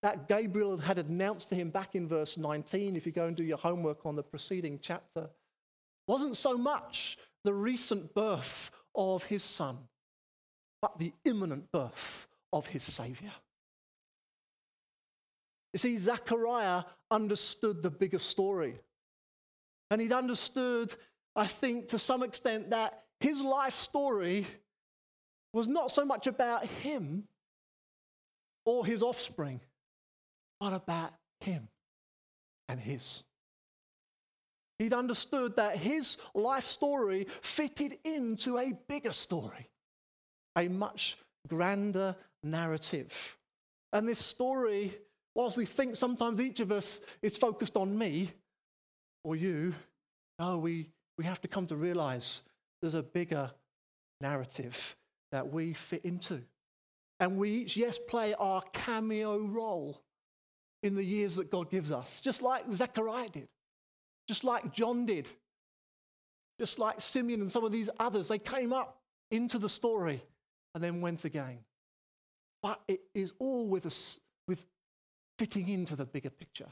that 0.03 0.27
Gabriel 0.27 0.77
had 0.77 0.99
announced 0.99 1.49
to 1.49 1.55
him 1.55 1.69
back 1.69 1.95
in 1.95 2.07
verse 2.07 2.37
19, 2.37 2.95
if 2.95 3.05
you 3.05 3.11
go 3.11 3.25
and 3.25 3.35
do 3.35 3.43
your 3.43 3.57
homework 3.57 4.05
on 4.05 4.15
the 4.15 4.23
preceding 4.23 4.79
chapter, 4.81 5.29
wasn't 6.07 6.37
so 6.37 6.57
much 6.57 7.17
the 7.43 7.53
recent 7.53 8.13
birth 8.13 8.71
of 8.95 9.23
his 9.23 9.43
son, 9.43 9.77
but 10.81 10.97
the 10.97 11.13
imminent 11.25 11.71
birth 11.71 12.27
of 12.53 12.67
his 12.67 12.83
Savior. 12.83 13.31
You 15.73 15.79
see, 15.79 15.97
Zechariah 15.97 16.83
understood 17.11 17.83
the 17.83 17.89
bigger 17.89 18.19
story. 18.19 18.79
And 19.91 20.01
he'd 20.01 20.13
understood, 20.13 20.93
I 21.35 21.47
think, 21.47 21.89
to 21.89 21.99
some 21.99 22.23
extent, 22.23 22.71
that 22.71 23.03
his 23.19 23.41
life 23.41 23.75
story 23.75 24.47
was 25.53 25.67
not 25.67 25.91
so 25.91 26.05
much 26.05 26.27
about 26.27 26.65
him 26.65 27.23
or 28.65 28.85
his 28.85 29.01
offspring, 29.01 29.61
but 30.59 30.73
about 30.73 31.13
him 31.39 31.67
and 32.67 32.79
his. 32.79 33.23
He'd 34.79 34.93
understood 34.93 35.55
that 35.55 35.77
his 35.77 36.17
life 36.35 36.65
story 36.65 37.27
fitted 37.41 37.97
into 38.03 38.57
a 38.57 38.73
bigger 38.87 39.11
story, 39.11 39.69
a 40.55 40.67
much 40.67 41.17
grander 41.47 42.15
narrative. 42.43 43.37
And 43.91 44.07
this 44.07 44.19
story, 44.19 44.95
whilst 45.33 45.57
we 45.57 45.65
think 45.65 45.95
sometimes 45.95 46.39
each 46.39 46.59
of 46.59 46.71
us 46.71 47.01
is 47.21 47.37
focused 47.37 47.75
on 47.75 47.97
me 47.97 48.31
or 49.23 49.35
you, 49.35 49.73
no, 50.39 50.59
we, 50.59 50.89
we 51.17 51.25
have 51.25 51.41
to 51.41 51.47
come 51.47 51.65
to 51.67 51.75
realize 51.75 52.43
there's 52.81 52.93
a 52.93 53.01
bigger 53.01 53.51
narrative 54.21 54.95
that 55.31 55.51
we 55.51 55.73
fit 55.73 56.05
into. 56.05 56.41
And 57.19 57.37
we 57.37 57.49
each, 57.51 57.75
yes, 57.75 57.97
play 57.97 58.35
our 58.35 58.61
cameo 58.73 59.39
role 59.39 60.01
in 60.83 60.95
the 60.95 61.03
years 61.03 61.35
that 61.35 61.51
God 61.51 61.69
gives 61.69 61.91
us, 61.91 62.19
just 62.21 62.41
like 62.41 62.71
Zechariah 62.71 63.29
did 63.29 63.47
just 64.27 64.43
like 64.43 64.73
John 64.73 65.05
did, 65.05 65.29
just 66.59 66.79
like 66.79 66.99
Simeon 66.99 67.41
and 67.41 67.51
some 67.51 67.63
of 67.63 67.71
these 67.71 67.89
others. 67.99 68.27
They 68.27 68.39
came 68.39 68.73
up 68.73 68.99
into 69.31 69.57
the 69.57 69.69
story 69.69 70.21
and 70.75 70.83
then 70.83 71.01
went 71.01 71.25
again. 71.25 71.59
But 72.61 72.81
it 72.87 73.01
is 73.13 73.33
all 73.39 73.65
with 73.67 73.85
us, 73.85 74.19
with 74.47 74.65
fitting 75.39 75.69
into 75.69 75.95
the 75.95 76.05
bigger 76.05 76.29
picture. 76.29 76.67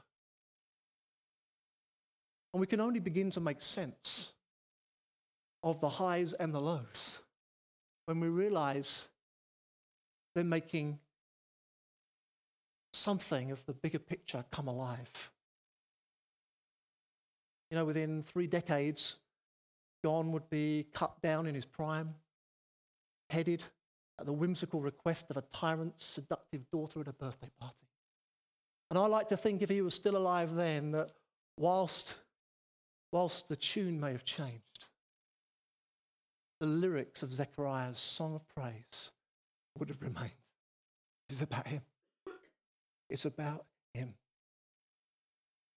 And 2.53 2.59
we 2.59 2.67
can 2.67 2.79
only 2.79 2.99
begin 2.99 3.31
to 3.31 3.39
make 3.39 3.61
sense 3.61 4.31
of 5.63 5.79
the 5.79 5.89
highs 5.89 6.33
and 6.33 6.53
the 6.53 6.59
lows 6.59 7.19
when 8.05 8.19
we 8.19 8.27
realize 8.27 9.07
they're 10.33 10.43
making 10.43 10.99
something 12.95 13.51
of 13.51 13.65
the 13.65 13.73
bigger 13.73 13.99
picture 13.99 14.43
come 14.51 14.67
alive. 14.67 15.31
You 17.69 17.77
know, 17.77 17.85
within 17.85 18.23
three 18.23 18.47
decades, 18.47 19.17
John 20.03 20.31
would 20.31 20.49
be 20.49 20.85
cut 20.93 21.21
down 21.21 21.47
in 21.47 21.55
his 21.55 21.65
prime, 21.65 22.15
headed 23.29 23.63
at 24.19 24.25
the 24.25 24.33
whimsical 24.33 24.81
request 24.81 25.25
of 25.29 25.37
a 25.37 25.43
tyrant's 25.53 26.05
seductive 26.05 26.69
daughter 26.71 27.01
at 27.01 27.07
a 27.07 27.13
birthday 27.13 27.49
party. 27.59 27.75
And 28.89 28.99
I 28.99 29.07
like 29.07 29.29
to 29.29 29.37
think 29.37 29.61
if 29.61 29.69
he 29.69 29.81
was 29.81 29.93
still 29.93 30.15
alive 30.15 30.55
then, 30.55 30.91
that 30.91 31.11
whilst, 31.57 32.15
whilst 33.11 33.49
the 33.49 33.55
tune 33.55 33.99
may 33.99 34.11
have 34.11 34.23
changed, 34.23 34.85
the 36.59 36.67
lyrics 36.67 37.23
of 37.23 37.33
Zechariah's 37.33 37.99
song 37.99 38.35
of 38.35 38.47
praise 38.55 39.11
would 39.77 39.89
have 39.89 40.01
remained. 40.01 40.31
It's 41.29 41.41
about 41.41 41.67
him. 41.67 41.81
It's 43.09 43.25
about 43.25 43.65
him. 43.93 44.13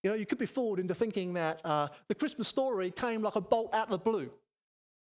You 0.03 0.09
know, 0.09 0.15
you 0.15 0.25
could 0.25 0.37
be 0.37 0.45
fooled 0.45 0.79
into 0.79 0.95
thinking 0.95 1.33
that 1.33 1.61
uh, 1.65 1.89
the 2.07 2.15
Christmas 2.15 2.47
story 2.47 2.91
came 2.91 3.21
like 3.21 3.35
a 3.35 3.41
bolt 3.41 3.73
out 3.73 3.87
of 3.87 3.91
the 3.91 3.97
blue. 3.97 4.31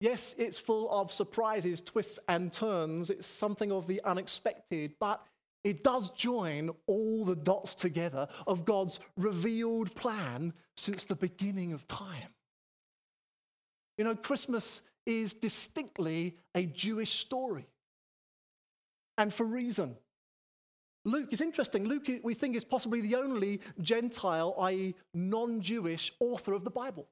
Yes, 0.01 0.35
it's 0.39 0.59
full 0.59 0.91
of 0.91 1.11
surprises, 1.11 1.81
twists, 1.81 2.19
and 2.29 2.53
turns. 2.53 3.11
It's 3.11 3.27
something 3.27 3.73
of 3.73 3.87
the 3.87 4.03
unexpected, 4.05 4.93
but 5.01 5.25
it 5.65 5.83
does 5.83 6.11
join 6.11 6.71
all 6.87 7.25
the 7.25 7.35
dots 7.35 7.75
together 7.75 8.29
of 8.47 8.65
God's 8.65 9.01
revealed 9.17 9.95
plan 9.95 10.53
since 10.77 11.05
the 11.05 11.17
beginning 11.17 11.73
of 11.73 11.87
time. 11.89 12.35
You 13.99 14.05
know, 14.05 14.15
Christmas 14.15 14.83
is 15.07 15.33
distinctly 15.33 16.37
a 16.55 16.67
Jewish 16.67 17.19
story, 17.19 17.67
and 19.19 19.33
for 19.33 19.45
reason. 19.45 19.97
Luke 21.07 21.33
is 21.33 21.41
interesting. 21.41 21.87
Luke, 21.87 22.09
we 22.25 22.35
think, 22.35 22.57
is 22.57 22.65
possibly 22.65 23.01
the 23.01 23.15
only 23.15 23.61
Gentile, 23.81 24.57
i.e., 24.63 24.95
non 25.15 25.61
Jewish 25.61 26.13
author 26.19 26.53
of 26.53 26.65
the 26.65 26.71
Bible. 26.71 27.07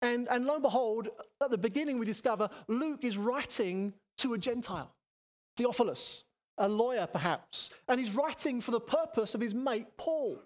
And, 0.00 0.28
and 0.30 0.46
lo 0.46 0.54
and 0.54 0.62
behold, 0.62 1.08
at 1.42 1.50
the 1.50 1.58
beginning, 1.58 1.98
we 1.98 2.06
discover 2.06 2.48
Luke 2.68 3.04
is 3.04 3.18
writing 3.18 3.92
to 4.18 4.34
a 4.34 4.38
Gentile, 4.38 4.94
Theophilus, 5.56 6.24
a 6.56 6.68
lawyer 6.68 7.06
perhaps. 7.06 7.70
And 7.88 7.98
he's 7.98 8.14
writing 8.14 8.60
for 8.60 8.70
the 8.70 8.80
purpose 8.80 9.34
of 9.34 9.40
his 9.40 9.54
mate, 9.54 9.88
Paul, 9.98 10.40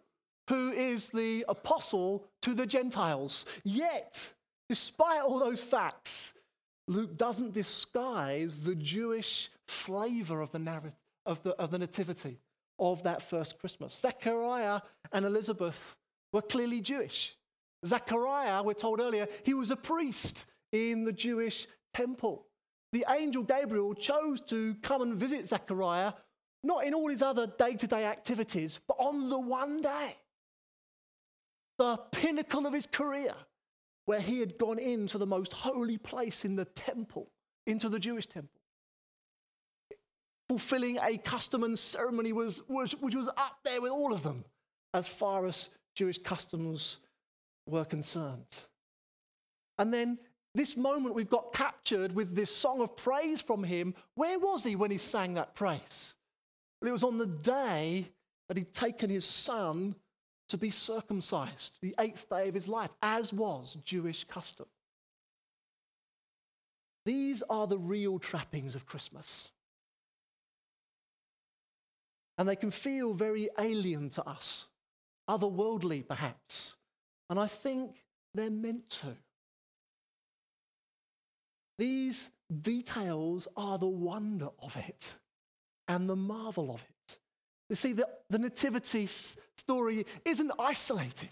who 0.49 0.73
is 0.73 1.11
the 1.11 1.45
apostle 1.49 2.25
to 2.43 2.55
the 2.55 2.67
Gentiles. 2.67 3.45
Yet, 3.63 4.33
despite 4.71 5.21
all 5.21 5.39
those 5.39 5.61
facts, 5.61 6.33
Luke 6.89 7.19
doesn't 7.19 7.53
disguise 7.53 8.63
the 8.63 8.75
Jewish 8.75 9.51
flavor 9.69 10.41
of 10.41 10.51
the 10.51 10.59
narrative. 10.59 10.95
Of 11.27 11.43
the, 11.43 11.53
of 11.53 11.71
the 11.71 11.79
nativity 11.79 12.39
of 12.79 13.03
that 13.05 13.23
first 13.23 13.59
Christmas. 13.59 13.99
Zechariah 14.01 14.81
and 15.13 15.25
Elizabeth 15.25 15.97
were 16.33 16.43
clearly 16.43 16.81
Jewish. 16.81 17.37
Zechariah, 17.87 18.63
we're 18.63 18.75
told 18.75 19.01
earlier, 19.01 19.27
he 19.43 19.55
was 19.55 19.71
a 19.71 19.77
priest 19.77 20.47
in 20.73 21.05
the 21.05 21.13
Jewish 21.13 21.67
temple. 21.93 22.47
The 22.93 23.05
angel 23.09 23.43
Gabriel 23.43 23.95
chose 23.95 24.41
to 24.43 24.75
come 24.77 25.03
and 25.03 25.15
visit 25.15 25.49
Zechariah, 25.49 26.13
not 26.63 26.87
in 26.87 26.95
all 26.95 27.09
his 27.09 27.23
other 27.23 27.47
day 27.47 27.75
to 27.75 27.87
day 27.87 28.05
activities, 28.05 28.81
but 28.89 28.97
on 28.99 29.29
the 29.29 29.39
one 29.39 29.81
day, 29.81 30.17
the 31.79 31.97
pinnacle 32.13 32.67
of 32.67 32.73
his 32.73 32.87
career, 32.87 33.35
where 34.07 34.21
he 34.21 34.41
had 34.41 34.59
gone 34.59 34.79
into 34.79 35.19
the 35.19 35.27
most 35.27 35.53
holy 35.53 35.99
place 35.99 36.45
in 36.45 36.57
the 36.57 36.65
temple, 36.65 37.31
into 37.67 37.89
the 37.89 37.99
Jewish 37.99 38.27
temple 38.27 38.54
fulfilling 40.49 40.99
a 41.03 41.17
custom 41.19 41.65
and 41.65 41.79
ceremony 41.79 42.33
was, 42.33 42.63
was, 42.69 42.93
which 43.01 43.15
was 43.15 43.29
up 43.29 43.59
there 43.65 43.81
with 43.81 43.91
all 43.91 44.13
of 44.13 44.23
them 44.23 44.45
as 44.93 45.09
far 45.09 45.47
as 45.47 45.71
Jewish 45.95 46.19
customs 46.19 46.99
were 47.67 47.85
concerned. 47.85 48.47
And 49.79 49.93
then 49.93 50.19
this 50.55 50.77
moment 50.77 51.15
we've 51.15 51.29
got 51.29 51.53
captured 51.53 52.15
with 52.15 52.35
this 52.35 52.55
song 52.55 52.81
of 52.81 52.97
praise 52.97 53.41
from 53.41 53.65
him. 53.65 53.95
Where 54.15 54.39
was 54.39 54.63
he 54.65 54.77
when 54.77 54.91
he 54.91 54.99
sang 54.99 55.35
that 55.35 55.55
praise? 55.55 56.15
Well, 56.81 56.91
it 56.91 56.93
was 56.93 57.03
on 57.03 57.19
the 57.19 57.27
day 57.27 58.09
that 58.49 58.57
he'd 58.57 58.73
taken 58.73 59.11
his 59.11 59.25
son 59.25 59.97
to 60.51 60.59
be 60.59 60.71
circumcised, 60.71 61.79
the 61.81 61.95
eighth 61.99 62.29
day 62.29 62.49
of 62.49 62.55
his 62.55 62.69
life, 62.69 62.91
as 63.03 63.33
was 63.33 63.79
Jewish 63.83 64.25
custom. 64.25 64.67
These 67.07 67.43
are 67.49 67.67
the 67.67 67.79
real 67.79 68.19
trappings 68.19 68.75
of 68.75 68.87
Christmas 68.87 69.51
and 72.39 72.49
they 72.49 72.57
can 72.57 72.71
feel 72.71 73.15
very 73.15 73.49
alien 73.59 74.09
to 74.11 74.29
us, 74.29 74.67
otherworldly 75.29 76.07
perhaps. 76.07 76.77
And 77.31 77.39
I 77.39 77.47
think 77.47 78.05
they're 78.35 78.51
meant 78.51 78.91
to. 78.91 79.17
These 81.79 82.31
details 82.61 83.49
are 83.57 83.79
the 83.79 83.89
wonder 83.89 84.49
of 84.61 84.77
it 84.77 85.15
and 85.89 86.09
the 86.09 86.17
marvel 86.17 86.71
of 86.73 86.83
it. 86.83 87.19
You 87.71 87.77
see, 87.77 87.93
the, 87.93 88.09
the 88.31 88.39
nativity 88.39 89.07
story 89.07 90.07
isn't 90.25 90.53
isolated, 90.59 91.31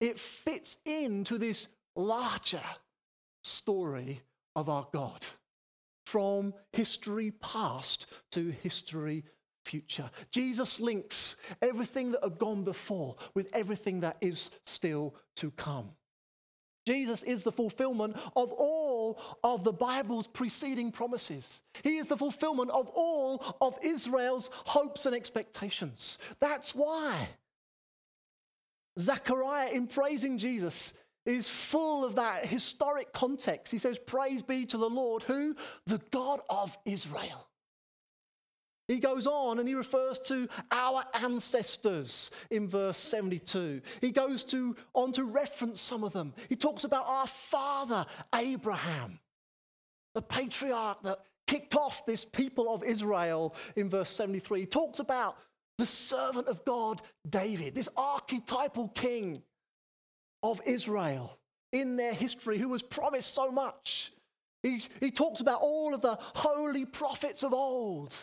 it 0.00 0.18
fits 0.18 0.78
into 0.84 1.38
this 1.38 1.68
larger 1.94 2.62
story 3.42 4.20
of 4.54 4.68
our 4.68 4.86
God 4.92 5.24
from 6.04 6.54
history 6.72 7.30
past 7.30 8.06
to 8.32 8.50
history 8.62 9.24
future. 9.66 10.08
Jesus 10.30 10.80
links 10.80 11.36
everything 11.60 12.12
that 12.12 12.22
had 12.22 12.38
gone 12.38 12.62
before 12.62 13.16
with 13.34 13.48
everything 13.52 14.00
that 14.00 14.16
is 14.20 14.50
still 14.64 15.14
to 15.36 15.50
come. 15.50 15.90
Jesus 16.86 17.24
is 17.24 17.42
the 17.42 17.50
fulfillment 17.50 18.16
of 18.36 18.52
all 18.52 19.20
of 19.42 19.64
the 19.64 19.72
Bible's 19.72 20.28
preceding 20.28 20.92
promises. 20.92 21.60
He 21.82 21.96
is 21.96 22.06
the 22.06 22.16
fulfillment 22.16 22.70
of 22.70 22.88
all 22.94 23.44
of 23.60 23.76
Israel's 23.82 24.50
hopes 24.52 25.04
and 25.04 25.14
expectations. 25.14 26.18
That's 26.38 26.74
why 26.74 27.28
Zechariah, 28.98 29.70
in 29.70 29.88
praising 29.88 30.38
Jesus, 30.38 30.94
is 31.26 31.48
full 31.48 32.04
of 32.04 32.14
that 32.14 32.46
historic 32.46 33.12
context. 33.12 33.72
He 33.72 33.78
says, 33.78 33.98
Praise 33.98 34.42
be 34.42 34.64
to 34.66 34.78
the 34.78 34.88
Lord, 34.88 35.24
who? 35.24 35.56
The 35.86 36.00
God 36.12 36.40
of 36.48 36.78
Israel. 36.84 37.48
He 38.88 39.00
goes 39.00 39.26
on 39.26 39.58
and 39.58 39.68
he 39.68 39.74
refers 39.74 40.18
to 40.20 40.48
our 40.70 41.04
ancestors 41.14 42.30
in 42.50 42.68
verse 42.68 42.98
72. 42.98 43.80
He 44.00 44.12
goes 44.12 44.44
to, 44.44 44.76
on 44.94 45.12
to 45.12 45.24
reference 45.24 45.80
some 45.80 46.04
of 46.04 46.12
them. 46.12 46.34
He 46.48 46.56
talks 46.56 46.84
about 46.84 47.06
our 47.08 47.26
father, 47.26 48.06
Abraham, 48.34 49.18
the 50.14 50.22
patriarch 50.22 51.02
that 51.02 51.18
kicked 51.48 51.74
off 51.74 52.06
this 52.06 52.24
people 52.24 52.72
of 52.72 52.84
Israel 52.84 53.54
in 53.74 53.90
verse 53.90 54.10
73. 54.10 54.60
He 54.60 54.66
talks 54.66 55.00
about 55.00 55.36
the 55.78 55.86
servant 55.86 56.46
of 56.46 56.64
God, 56.64 57.02
David, 57.28 57.74
this 57.74 57.88
archetypal 57.96 58.88
king 58.88 59.42
of 60.42 60.60
Israel 60.64 61.38
in 61.72 61.96
their 61.96 62.14
history 62.14 62.58
who 62.58 62.68
was 62.68 62.82
promised 62.82 63.34
so 63.34 63.50
much. 63.50 64.12
He, 64.62 64.82
he 65.00 65.10
talks 65.10 65.40
about 65.40 65.60
all 65.60 65.92
of 65.92 66.02
the 66.02 66.18
holy 66.20 66.84
prophets 66.84 67.42
of 67.42 67.52
old 67.52 68.14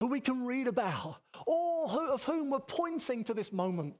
who 0.00 0.06
we 0.06 0.20
can 0.20 0.46
read 0.46 0.66
about, 0.66 1.18
all 1.46 1.90
of 1.90 2.24
whom 2.24 2.50
were 2.50 2.60
pointing 2.60 3.22
to 3.24 3.34
this 3.34 3.52
moment. 3.52 3.96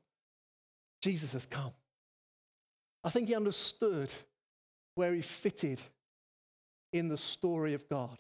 Jesus 1.03 1.33
has 1.35 1.47
come. 1.47 1.73
I 3.05 3.11
think 3.11 3.29
he 3.29 3.35
understood 3.35 4.11
where 4.95 5.15
he 5.15 5.23
fitted 5.23 5.81
in 6.93 7.09
the 7.09 7.17
story 7.17 7.75
of 7.75 7.89
God. 7.89 8.19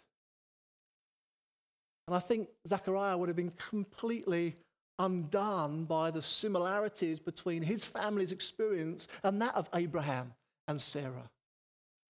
And 2.06 2.16
I 2.16 2.20
think 2.20 2.48
Zechariah 2.68 3.16
would 3.16 3.28
have 3.28 3.36
been 3.36 3.52
completely 3.70 4.56
undone 4.98 5.84
by 5.84 6.10
the 6.10 6.22
similarities 6.22 7.18
between 7.18 7.62
his 7.62 7.84
family's 7.84 8.32
experience 8.32 9.08
and 9.22 9.40
that 9.40 9.54
of 9.54 9.68
Abraham 9.74 10.34
and 10.68 10.80
Sarah. 10.80 11.30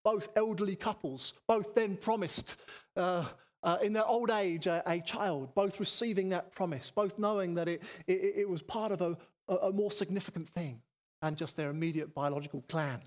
Both 0.02 0.30
elderly 0.34 0.74
couples, 0.74 1.34
both 1.46 1.74
then 1.74 1.96
promised 1.96 2.56
uh, 2.96 3.26
uh, 3.62 3.78
in 3.82 3.92
their 3.92 4.06
old 4.06 4.30
age 4.30 4.66
a, 4.66 4.82
a, 4.86 5.00
child, 5.00 5.54
both 5.54 5.78
receiving 5.80 6.30
that 6.30 6.54
promise, 6.54 6.90
both 6.90 7.18
knowing 7.18 7.54
that 7.54 7.68
it, 7.68 7.82
it, 8.06 8.34
it 8.36 8.48
was 8.48 8.62
part 8.62 8.92
of 8.92 9.00
a, 9.00 9.16
a 9.54 9.72
more 9.72 9.90
significant 9.90 10.48
thing 10.48 10.80
than 11.20 11.36
just 11.36 11.56
their 11.56 11.70
immediate 11.70 12.14
biological 12.14 12.64
clan. 12.68 13.00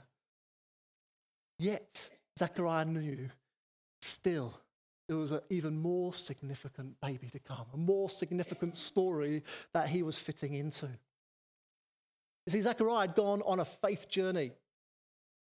Yet, 1.58 2.10
Zechariah 2.38 2.86
knew 2.86 3.30
still 4.02 4.54
there 5.08 5.18
was 5.18 5.32
an 5.32 5.42
even 5.50 5.78
more 5.78 6.14
significant 6.14 7.00
baby 7.02 7.30
to 7.30 7.40
come, 7.40 7.66
a 7.74 7.78
more 7.78 8.10
significant 8.10 8.78
story 8.78 9.44
that 9.74 9.90
he 9.90 10.04
was 10.04 10.18
fitting 10.18 10.54
into. 10.54 10.88
You 12.46 12.52
see, 12.52 12.62
Zechariah 12.62 13.08
had 13.08 13.16
gone 13.16 13.42
on 13.46 13.60
a 13.60 13.66
faith 13.66 14.08
journey. 14.08 14.52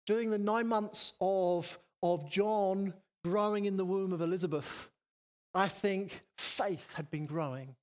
During 0.06 0.32
the 0.32 0.40
nine 0.40 0.68
months 0.68 1.14
of, 1.22 1.78
of 2.02 2.30
John 2.30 2.94
growing 3.24 3.66
in 3.66 3.78
the 3.78 3.86
womb 3.86 4.12
of 4.14 4.22
Elizabeth, 4.22 4.90
I 5.54 5.68
think 5.68 6.24
faith 6.38 6.94
had 6.94 7.10
been 7.10 7.26
growing 7.26 7.76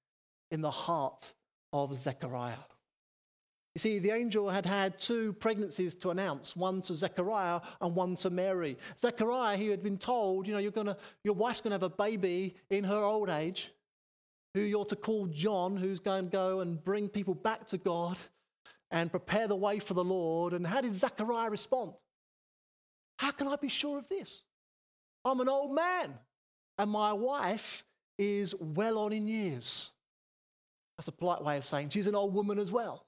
in 0.50 0.60
the 0.60 0.70
heart 0.70 1.32
of 1.72 1.96
Zechariah. 1.96 2.56
You 3.74 3.80
see, 3.80 3.98
the 3.98 4.12
angel 4.12 4.48
had 4.48 4.64
had 4.64 4.98
two 4.98 5.34
pregnancies 5.34 5.94
to 5.96 6.10
announce, 6.10 6.56
one 6.56 6.80
to 6.82 6.94
Zechariah 6.94 7.60
and 7.80 7.94
one 7.94 8.16
to 8.16 8.30
Mary. 8.30 8.78
Zechariah, 8.98 9.56
he 9.58 9.68
had 9.68 9.82
been 9.82 9.98
told, 9.98 10.46
you 10.46 10.54
know, 10.54 10.58
you're 10.58 10.70
gonna, 10.70 10.96
your 11.24 11.34
wife's 11.34 11.60
going 11.60 11.72
to 11.72 11.74
have 11.74 11.82
a 11.82 11.90
baby 11.90 12.56
in 12.70 12.84
her 12.84 13.02
old 13.02 13.28
age, 13.28 13.70
who 14.54 14.62
you're 14.62 14.86
to 14.86 14.96
call 14.96 15.26
John, 15.26 15.76
who's 15.76 16.00
going 16.00 16.24
to 16.24 16.30
go 16.30 16.60
and 16.60 16.82
bring 16.82 17.10
people 17.10 17.34
back 17.34 17.66
to 17.68 17.76
God 17.76 18.16
and 18.90 19.10
prepare 19.10 19.46
the 19.46 19.56
way 19.56 19.78
for 19.78 19.92
the 19.92 20.04
Lord. 20.04 20.54
And 20.54 20.66
how 20.66 20.80
did 20.80 20.94
Zechariah 20.94 21.50
respond? 21.50 21.92
How 23.18 23.30
can 23.30 23.48
I 23.48 23.56
be 23.56 23.68
sure 23.68 23.98
of 23.98 24.08
this? 24.08 24.42
I'm 25.22 25.40
an 25.40 25.50
old 25.50 25.74
man, 25.74 26.14
and 26.78 26.90
my 26.90 27.12
wife 27.12 27.84
is 28.18 28.54
well 28.58 28.98
on 28.98 29.12
in 29.12 29.28
years. 29.28 29.90
That's 30.96 31.08
a 31.08 31.12
polite 31.12 31.42
way 31.42 31.58
of 31.58 31.66
saying 31.66 31.90
she's 31.90 32.06
an 32.06 32.14
old 32.14 32.34
woman 32.34 32.58
as 32.58 32.72
well. 32.72 33.04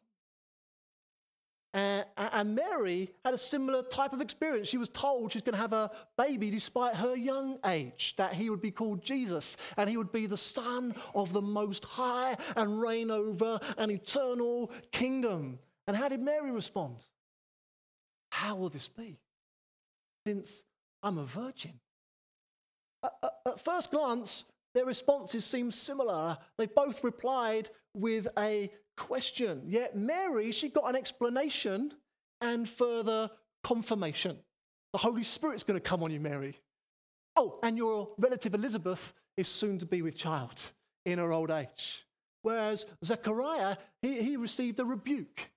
Uh, 1.75 2.03
and 2.17 2.55
Mary 2.55 3.11
had 3.25 3.35
a 3.35 3.39
similar 3.39 3.83
type 3.83 4.15
of 4.15 4.23
experience. 4.23 4.69
She 4.69 4.79
was 4.79 4.89
told 4.89 5.33
she's 5.33 5.43
going 5.43 5.55
to 5.55 5.61
have 5.61 5.75
a 5.75 5.91
baby 6.17 6.51
despite 6.51 6.97
her 6.97 7.15
young 7.15 7.59
age, 7.67 8.15
that 8.17 8.33
he 8.33 8.49
would 8.49 8.63
be 8.63 8.71
called 8.71 9.03
Jesus, 9.03 9.57
and 9.77 9.89
he 9.89 9.99
would 9.99 10.11
be 10.11 10.27
the 10.27 10.37
Son 10.37 10.95
of 11.15 11.33
the 11.33 11.43
Most 11.43 11.85
High 11.85 12.37
and 12.57 12.81
reign 12.81 13.11
over 13.11 13.61
an 13.77 13.91
eternal 13.91 14.71
kingdom. 14.93 15.59
And 15.87 15.97
how 15.97 16.09
did 16.09 16.21
Mary 16.21 16.51
respond? 16.51 16.97
How 18.31 18.57
will 18.57 18.71
this 18.71 18.89
be? 18.89 19.19
Since 20.27 20.65
I'm 21.03 21.19
a 21.19 21.25
virgin. 21.25 21.81
At, 23.03 23.61
first 23.61 23.91
glance, 23.91 24.45
their 24.75 24.85
responses 24.85 25.45
seem 25.45 25.71
similar. 25.71 26.39
They 26.59 26.67
both 26.67 27.03
replied 27.05 27.71
with 27.95 28.29
a 28.39 28.71
question. 28.97 29.63
Yet 29.67 29.97
Mary, 29.97 30.53
she 30.53 30.69
got 30.69 30.89
an 30.89 30.97
explanation 30.97 31.95
and 32.41 32.69
further 32.69 33.31
confirmation. 33.63 34.39
The 34.93 34.99
Holy 34.99 35.23
Spirit's 35.23 35.63
going 35.63 35.79
to 35.79 35.89
come 35.89 36.03
on 36.03 36.11
you, 36.11 36.21
Mary. 36.21 36.59
Oh, 37.37 37.59
and 37.63 37.77
your 37.77 38.11
relative 38.19 38.55
Elizabeth 38.55 39.13
is 39.37 39.49
soon 39.49 39.79
to 39.79 39.87
be 39.87 40.03
with 40.03 40.17
child 40.17 40.61
in 41.07 41.19
her 41.19 41.33
old 41.33 41.51
age. 41.51 42.05
Whereas 42.43 42.87
Zechariah, 43.05 43.77
he, 44.03 44.23
he 44.23 44.37
received 44.37 44.81
a 44.81 44.85
rebuke 44.85 45.51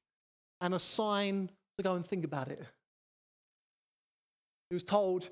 and 0.60 0.74
a 0.74 0.80
sign 0.80 1.50
to 1.78 1.84
go 1.84 1.96
and 1.96 2.06
think 2.06 2.24
about 2.26 2.50
it. 2.50 2.64
He 4.70 4.74
was 4.74 4.84
told, 4.84 5.30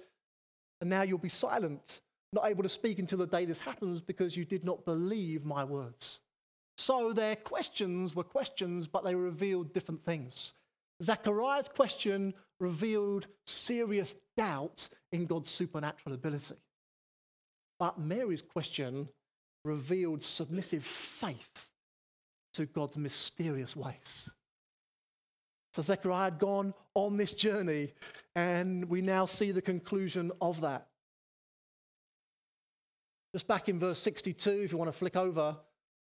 and 0.81 0.89
now 0.89 1.01
you'll 1.01 1.17
be 1.17 1.29
silent, 1.29 2.01
not 2.33 2.45
able 2.45 2.63
to 2.63 2.69
speak 2.69 2.99
until 2.99 3.17
the 3.17 3.27
day 3.27 3.45
this 3.45 3.59
happens 3.59 4.01
because 4.01 4.37
you 4.37 4.45
did 4.45 4.63
not 4.63 4.85
believe 4.85 5.45
my 5.45 5.63
words. 5.63 6.21
So 6.77 7.11
their 7.11 7.35
questions 7.35 8.15
were 8.15 8.23
questions, 8.23 8.87
but 8.87 9.03
they 9.03 9.15
revealed 9.15 9.73
different 9.73 10.03
things. 10.05 10.53
Zechariah's 11.03 11.69
question 11.75 12.33
revealed 12.59 13.27
serious 13.45 14.15
doubt 14.37 14.87
in 15.11 15.25
God's 15.25 15.49
supernatural 15.49 16.15
ability. 16.15 16.55
But 17.79 17.99
Mary's 17.99 18.41
question 18.41 19.09
revealed 19.63 20.23
submissive 20.23 20.83
faith 20.83 21.69
to 22.53 22.65
God's 22.65 22.97
mysterious 22.97 23.75
ways. 23.75 24.29
So 25.73 25.81
Zechariah 25.81 26.25
had 26.25 26.39
gone 26.39 26.73
on 26.95 27.17
this 27.17 27.33
journey, 27.33 27.93
and 28.35 28.85
we 28.85 29.01
now 29.01 29.25
see 29.25 29.51
the 29.51 29.61
conclusion 29.61 30.31
of 30.41 30.61
that. 30.61 30.87
Just 33.33 33.47
back 33.47 33.69
in 33.69 33.79
verse 33.79 33.99
62, 33.99 34.49
if 34.49 34.71
you 34.71 34.77
want 34.77 34.91
to 34.91 34.97
flick 34.97 35.15
over, 35.15 35.57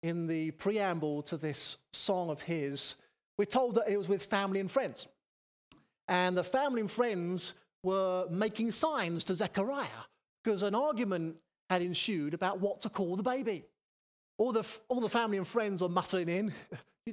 in 0.04 0.28
the 0.28 0.52
preamble 0.52 1.24
to 1.24 1.36
this 1.36 1.78
song 1.92 2.30
of 2.30 2.40
his, 2.42 2.96
we're 3.40 3.46
told 3.46 3.74
that 3.74 3.90
it 3.90 3.98
was 3.98 4.08
with 4.08 4.24
family 4.26 4.60
and 4.60 4.70
friends. 4.70 5.08
And 6.08 6.38
the 6.38 6.44
family 6.44 6.82
and 6.82 6.92
friends 6.92 7.56
were 7.82 8.28
making 8.30 8.72
signs 8.72 9.24
to 9.24 9.34
Zechariah 9.34 9.88
because 10.44 10.62
an 10.62 10.76
argument 10.76 11.38
had 11.72 11.82
ensued 11.82 12.36
about 12.36 12.60
what 12.60 12.82
to 12.82 12.90
call 12.90 13.16
the 13.16 13.24
baby. 13.24 13.66
All 14.38 14.52
the, 14.52 14.64
all 14.90 15.02
the 15.02 15.10
family 15.10 15.38
and 15.38 15.48
friends 15.48 15.82
were 15.82 15.90
muttering 15.90 16.30
in, 16.30 16.54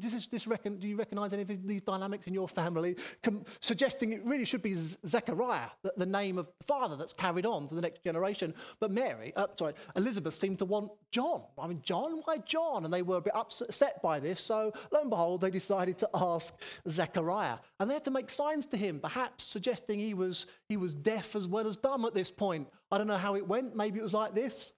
Does 0.01 0.15
this, 0.15 0.27
this 0.27 0.47
reckon, 0.47 0.79
do 0.79 0.89
you 0.89 0.97
recognize 0.97 1.35
any 1.35 1.43
of 1.43 1.67
these 1.67 1.83
dynamics 1.83 2.27
in 2.27 2.33
your 2.33 2.49
family? 2.49 2.97
Com- 3.23 3.45
suggesting 3.61 4.15
it 4.15 4.25
really 4.25 4.47
should 4.47 4.63
be 4.63 4.75
Zechariah, 4.75 5.69
the, 5.83 5.93
the, 5.99 6.07
name 6.07 6.39
of 6.39 6.47
the 6.47 6.65
father 6.65 6.97
that's 6.97 7.13
carried 7.13 7.45
on 7.45 7.69
to 7.69 7.75
the 7.75 7.83
next 7.83 8.03
generation. 8.03 8.55
But 8.81 8.91
Mary, 8.91 9.35
uh, 9.37 9.49
sorry, 9.59 9.75
Elizabeth 9.95 10.35
seemed 10.35 10.61
to 10.61 10.65
want 10.65 10.93
John. 11.11 11.43
I 11.59 11.67
mean, 11.67 11.83
John? 11.85 12.23
Why 12.25 12.39
John? 12.39 12.87
And 12.87 12.95
they 12.95 13.03
were 13.03 13.19
a 13.19 13.21
bit 13.21 13.35
upset 13.37 14.01
by 14.03 14.19
this. 14.19 14.41
So 14.41 14.73
lo 14.93 15.03
and 15.03 15.11
behold, 15.11 15.43
they 15.43 15.51
decided 15.51 15.99
to 15.99 16.09
ask 16.15 16.55
Zechariah. 16.89 17.59
And 17.79 17.91
they 17.91 17.95
had 17.95 18.05
to 18.05 18.11
make 18.11 18.31
signs 18.31 18.65
to 18.67 18.79
him, 18.79 18.99
perhaps 18.99 19.45
suggesting 19.45 19.99
he 19.99 20.15
was, 20.15 20.47
he 20.71 20.79
was 20.79 20.95
deaf 20.95 21.37
as 21.37 21.47
well 21.47 21.67
as 21.67 21.77
dumb 21.77 22.07
at 22.07 22.15
this 22.15 22.31
point. 22.31 22.67
I 22.91 22.97
don't 22.97 23.09
know 23.09 23.19
how 23.19 23.37
it 23.37 23.47
went. 23.47 23.77
Maybe 23.77 23.99
it 23.99 24.03
was 24.03 24.15
like 24.15 24.35
this. 24.35 24.73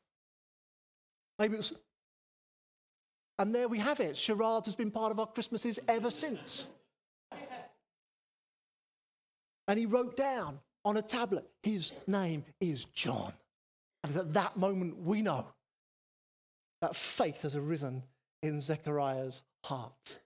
Maybe 1.38 1.54
it 1.54 1.58
was 1.58 1.72
and 3.38 3.54
there 3.54 3.68
we 3.68 3.78
have 3.78 4.00
it. 4.00 4.16
Charades 4.16 4.66
has 4.66 4.74
been 4.74 4.90
part 4.90 5.10
of 5.12 5.18
our 5.18 5.26
Christmases 5.26 5.78
ever 5.88 6.10
since. 6.10 6.68
And 9.66 9.78
he 9.78 9.86
wrote 9.86 10.16
down 10.16 10.60
on 10.84 10.96
a 10.98 11.02
tablet, 11.02 11.48
his 11.62 11.92
name 12.06 12.44
is 12.60 12.84
John. 12.86 13.32
And 14.02 14.14
at 14.16 14.34
that 14.34 14.56
moment, 14.56 14.98
we 14.98 15.22
know 15.22 15.46
that 16.82 16.94
faith 16.94 17.42
has 17.42 17.56
arisen 17.56 18.02
in 18.42 18.60
Zechariah's 18.60 19.42
heart. 19.62 20.18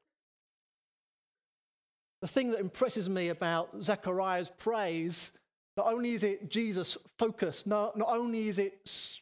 The 2.20 2.26
thing 2.26 2.50
that 2.50 2.58
impresses 2.58 3.08
me 3.08 3.28
about 3.28 3.80
Zechariah's 3.80 4.50
praise, 4.50 5.30
not 5.76 5.86
only 5.86 6.14
is 6.14 6.24
it 6.24 6.50
Jesus 6.50 6.98
focused, 7.16 7.68
not, 7.68 7.96
not 7.96 8.08
only 8.10 8.48
is 8.48 8.58
it, 8.58 8.74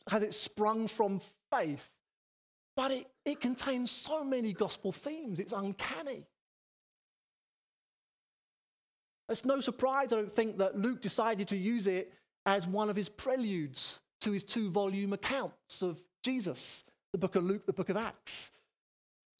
has 0.08 0.22
it 0.22 0.32
sprung 0.32 0.88
from 0.88 1.20
faith, 1.52 1.90
but 2.76 2.92
it, 2.92 3.06
it 3.24 3.40
contains 3.40 3.90
so 3.90 4.22
many 4.22 4.52
gospel 4.52 4.92
themes. 4.92 5.40
It's 5.40 5.52
uncanny. 5.52 6.26
It's 9.28 9.44
no 9.44 9.60
surprise, 9.60 10.12
I 10.12 10.16
don't 10.16 10.34
think, 10.34 10.58
that 10.58 10.78
Luke 10.78 11.00
decided 11.00 11.48
to 11.48 11.56
use 11.56 11.86
it 11.86 12.12
as 12.44 12.66
one 12.66 12.90
of 12.90 12.94
his 12.94 13.08
preludes 13.08 13.98
to 14.20 14.30
his 14.30 14.44
two 14.44 14.70
volume 14.70 15.12
accounts 15.12 15.82
of 15.82 16.00
Jesus 16.22 16.84
the 17.12 17.18
book 17.18 17.36
of 17.36 17.44
Luke, 17.44 17.64
the 17.64 17.72
book 17.72 17.88
of 17.88 17.96
Acts. 17.96 18.50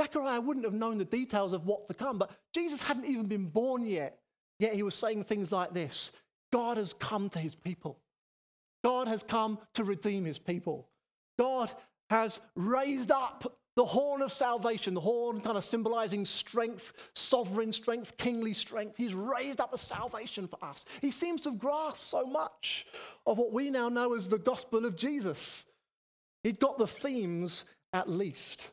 Zechariah 0.01 0.41
wouldn't 0.41 0.65
have 0.65 0.75
known 0.75 0.97
the 0.97 1.05
details 1.05 1.53
of 1.53 1.67
what 1.67 1.87
to 1.89 1.95
come, 1.95 2.17
but 2.17 2.31
Jesus 2.55 2.81
hadn't 2.81 3.05
even 3.05 3.27
been 3.27 3.47
born 3.47 3.85
yet. 3.85 4.19
Yet 4.59 4.75
he 4.75 4.83
was 4.83 4.95
saying 4.95 5.25
things 5.25 5.53
like 5.53 5.75
this 5.75 6.11
God 6.53 6.79
has 6.79 6.95
come 6.95 7.29
to 7.31 7.39
his 7.39 7.55
people. 7.55 7.99
God 8.83 9.09
has 9.09 9.23
come 9.23 9.59
to 9.75 9.85
redeem 9.85 10.25
his 10.25 10.39
people. 10.39 10.89
God 11.39 11.71
has 12.11 12.41
raised 12.55 13.11
up 13.11 13.59
the 13.77 13.85
horn 13.85 14.23
of 14.23 14.33
salvation, 14.33 14.95
the 14.95 15.01
horn 15.01 15.41
kind 15.41 15.59
of 15.59 15.65
symbolizing 15.65 16.25
strength, 16.25 17.11
sovereign 17.15 17.73
strength, 17.73 18.17
kingly 18.17 18.55
strength. 18.55 18.97
He's 18.97 19.15
raised 19.15 19.61
up 19.61 19.75
a 19.75 19.79
salvation 19.79 20.49
for 20.49 20.59
us. 20.65 20.87
He 21.03 21.11
seems 21.11 21.43
to 21.43 21.51
have 21.51 21.59
grasped 21.59 22.05
so 22.05 22.25
much 22.25 22.87
of 23.27 23.37
what 23.37 23.53
we 23.53 23.71
now 23.71 23.91
know 23.91 24.15
as 24.15 24.29
the 24.29 24.39
gospel 24.39 24.87
of 24.87 24.97
Jesus. 24.97 25.67
He'd 26.43 26.59
got 26.59 26.79
the 26.79 26.87
themes 26.87 27.67
at 27.93 28.09
least. 28.09 28.71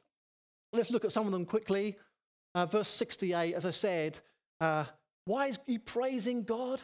Let's 0.72 0.90
look 0.90 1.04
at 1.04 1.12
some 1.12 1.26
of 1.26 1.34
them 1.34 1.46
quickly. 1.46 1.98
Uh, 2.56 2.66
verse 2.66 2.90
68, 2.90 3.56
as 3.56 3.66
I 3.66 3.72
said, 3.72 4.20
uh, 4.62 4.86
why 5.26 5.48
is 5.48 5.60
he 5.66 5.80
praising 5.80 6.44
God? 6.44 6.82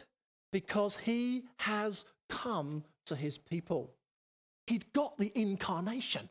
Because 0.52 0.96
he 0.96 1.44
has 1.58 2.04
come 2.28 2.84
to 3.06 3.16
his 3.16 3.38
people. 3.38 3.94
He'd 4.66 4.92
got 4.92 5.16
the 5.16 5.32
incarnation 5.34 6.28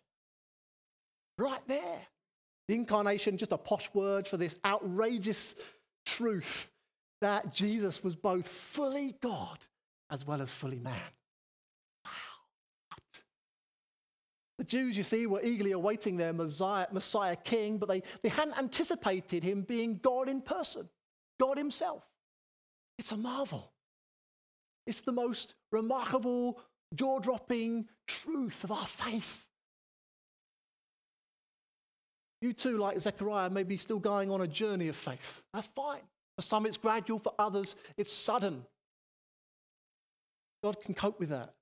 right 1.40 1.62
there. 1.68 2.02
The 2.68 2.76
incarnation, 2.76 3.38
just 3.38 3.52
a 3.52 3.58
posh 3.58 3.90
word 3.94 4.28
for 4.28 4.38
this 4.38 4.56
outrageous 4.64 5.56
truth 6.06 6.70
that 7.22 7.54
Jesus 7.54 8.04
was 8.04 8.16
both 8.16 8.48
fully 8.48 9.16
God 9.22 9.58
as 10.12 10.26
well 10.26 10.42
as 10.42 10.54
fully 10.54 10.80
man. 10.80 11.12
Wow. 12.06 12.98
The 14.58 14.64
Jews, 14.64 14.98
you 14.98 15.04
see, 15.04 15.26
were 15.26 15.42
eagerly 15.44 15.72
awaiting 15.72 16.18
their 16.18 16.34
Messiah, 16.34 16.88
Messiah 16.92 17.36
king, 17.36 17.78
but 17.78 17.90
they, 17.90 18.04
they 18.22 18.30
hadn't 18.30 18.58
anticipated 18.58 19.44
him 19.44 19.64
being 19.64 20.00
God 20.02 20.30
in 20.30 20.42
person, 20.42 20.90
God 21.40 21.58
himself. 21.58 22.04
It's 22.98 23.12
a 23.12 23.18
marvel. 23.18 23.72
It's 24.86 25.02
the 25.02 25.12
most 25.12 25.56
remarkable, 25.72 26.60
jaw 26.96 27.20
dropping 27.20 27.88
truth 28.08 28.64
of 28.64 28.72
our 28.72 28.88
faith. 28.88 29.46
You 32.42 32.54
too, 32.54 32.78
like 32.78 33.00
Zechariah, 33.00 33.50
may 33.50 33.64
be 33.64 33.78
still 33.78 34.00
going 34.00 34.32
on 34.32 34.42
a 34.42 34.48
journey 34.48 34.88
of 34.88 34.96
faith. 34.96 35.44
That's 35.54 35.68
fine. 35.68 36.02
For 36.38 36.42
some, 36.42 36.66
it's 36.66 36.78
gradual. 36.78 37.20
For 37.20 37.34
others, 37.38 37.76
it's 37.98 38.14
sudden. 38.14 38.66
God 40.64 40.82
can 40.82 40.94
cope 40.94 41.20
with 41.20 41.30
that. 41.30 41.54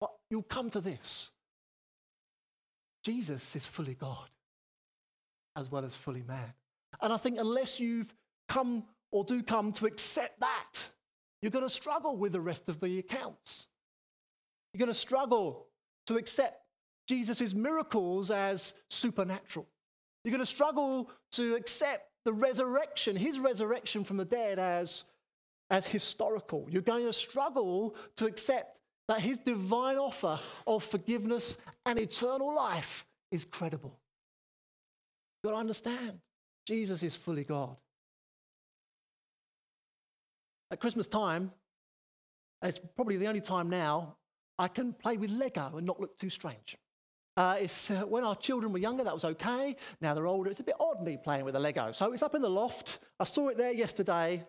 But 0.00 0.10
you'll 0.30 0.42
come 0.42 0.70
to 0.70 0.80
this 0.80 1.30
Jesus 3.04 3.56
is 3.56 3.66
fully 3.66 3.94
God 3.94 4.28
as 5.56 5.70
well 5.70 5.84
as 5.84 5.94
fully 5.94 6.22
man. 6.22 6.52
And 7.00 7.12
I 7.12 7.16
think 7.16 7.38
unless 7.38 7.80
you've 7.80 8.14
come 8.48 8.84
or 9.10 9.24
do 9.24 9.42
come 9.42 9.72
to 9.72 9.86
accept 9.86 10.40
that, 10.40 10.74
you're 11.40 11.50
going 11.50 11.64
to 11.64 11.72
struggle 11.72 12.16
with 12.16 12.32
the 12.32 12.40
rest 12.40 12.68
of 12.68 12.80
the 12.80 12.98
accounts. 12.98 13.66
You're 14.72 14.78
going 14.78 14.94
to 14.94 14.98
struggle 14.98 15.66
to 16.06 16.16
accept 16.16 16.62
Jesus' 17.08 17.52
miracles 17.52 18.30
as 18.30 18.74
supernatural. 18.88 19.66
You're 20.24 20.32
going 20.32 20.40
to 20.40 20.46
struggle 20.46 21.10
to 21.32 21.54
accept 21.54 22.08
the 22.24 22.32
resurrection, 22.32 23.16
his 23.16 23.38
resurrection 23.40 24.04
from 24.04 24.16
the 24.16 24.24
dead, 24.24 24.58
as, 24.58 25.04
as 25.70 25.86
historical. 25.86 26.66
You're 26.70 26.82
going 26.82 27.06
to 27.06 27.12
struggle 27.12 27.96
to 28.16 28.26
accept 28.26 28.78
that 29.08 29.20
his 29.20 29.38
divine 29.38 29.96
offer 29.96 30.38
of 30.66 30.84
forgiveness 30.84 31.56
and 31.84 31.98
eternal 31.98 32.54
life 32.54 33.04
is 33.30 33.44
credible. 33.44 33.98
You've 35.42 35.50
got 35.50 35.56
to 35.56 35.60
understand, 35.60 36.20
Jesus 36.66 37.02
is 37.02 37.16
fully 37.16 37.44
God. 37.44 37.76
At 40.70 40.80
Christmas 40.80 41.08
time, 41.08 41.50
it's 42.62 42.80
probably 42.94 43.16
the 43.16 43.26
only 43.26 43.40
time 43.40 43.68
now 43.68 44.16
I 44.58 44.68
can 44.68 44.92
play 44.92 45.16
with 45.16 45.30
Lego 45.30 45.76
and 45.76 45.86
not 45.86 46.00
look 46.00 46.16
too 46.18 46.30
strange. 46.30 46.76
Uh, 47.36 47.56
it's, 47.60 47.90
uh, 47.90 48.02
when 48.02 48.24
our 48.24 48.36
children 48.36 48.72
were 48.72 48.78
younger, 48.78 49.02
that 49.04 49.14
was 49.14 49.24
okay. 49.24 49.76
Now 50.00 50.12
they're 50.12 50.26
older, 50.26 50.50
it's 50.50 50.60
a 50.60 50.64
bit 50.64 50.74
odd 50.78 51.02
me 51.02 51.16
playing 51.22 51.44
with 51.44 51.56
a 51.56 51.58
Lego. 51.58 51.92
So 51.92 52.12
it's 52.12 52.22
up 52.22 52.34
in 52.34 52.42
the 52.42 52.50
loft. 52.50 52.98
I 53.18 53.24
saw 53.24 53.48
it 53.48 53.56
there 53.56 53.72
yesterday, 53.72 54.44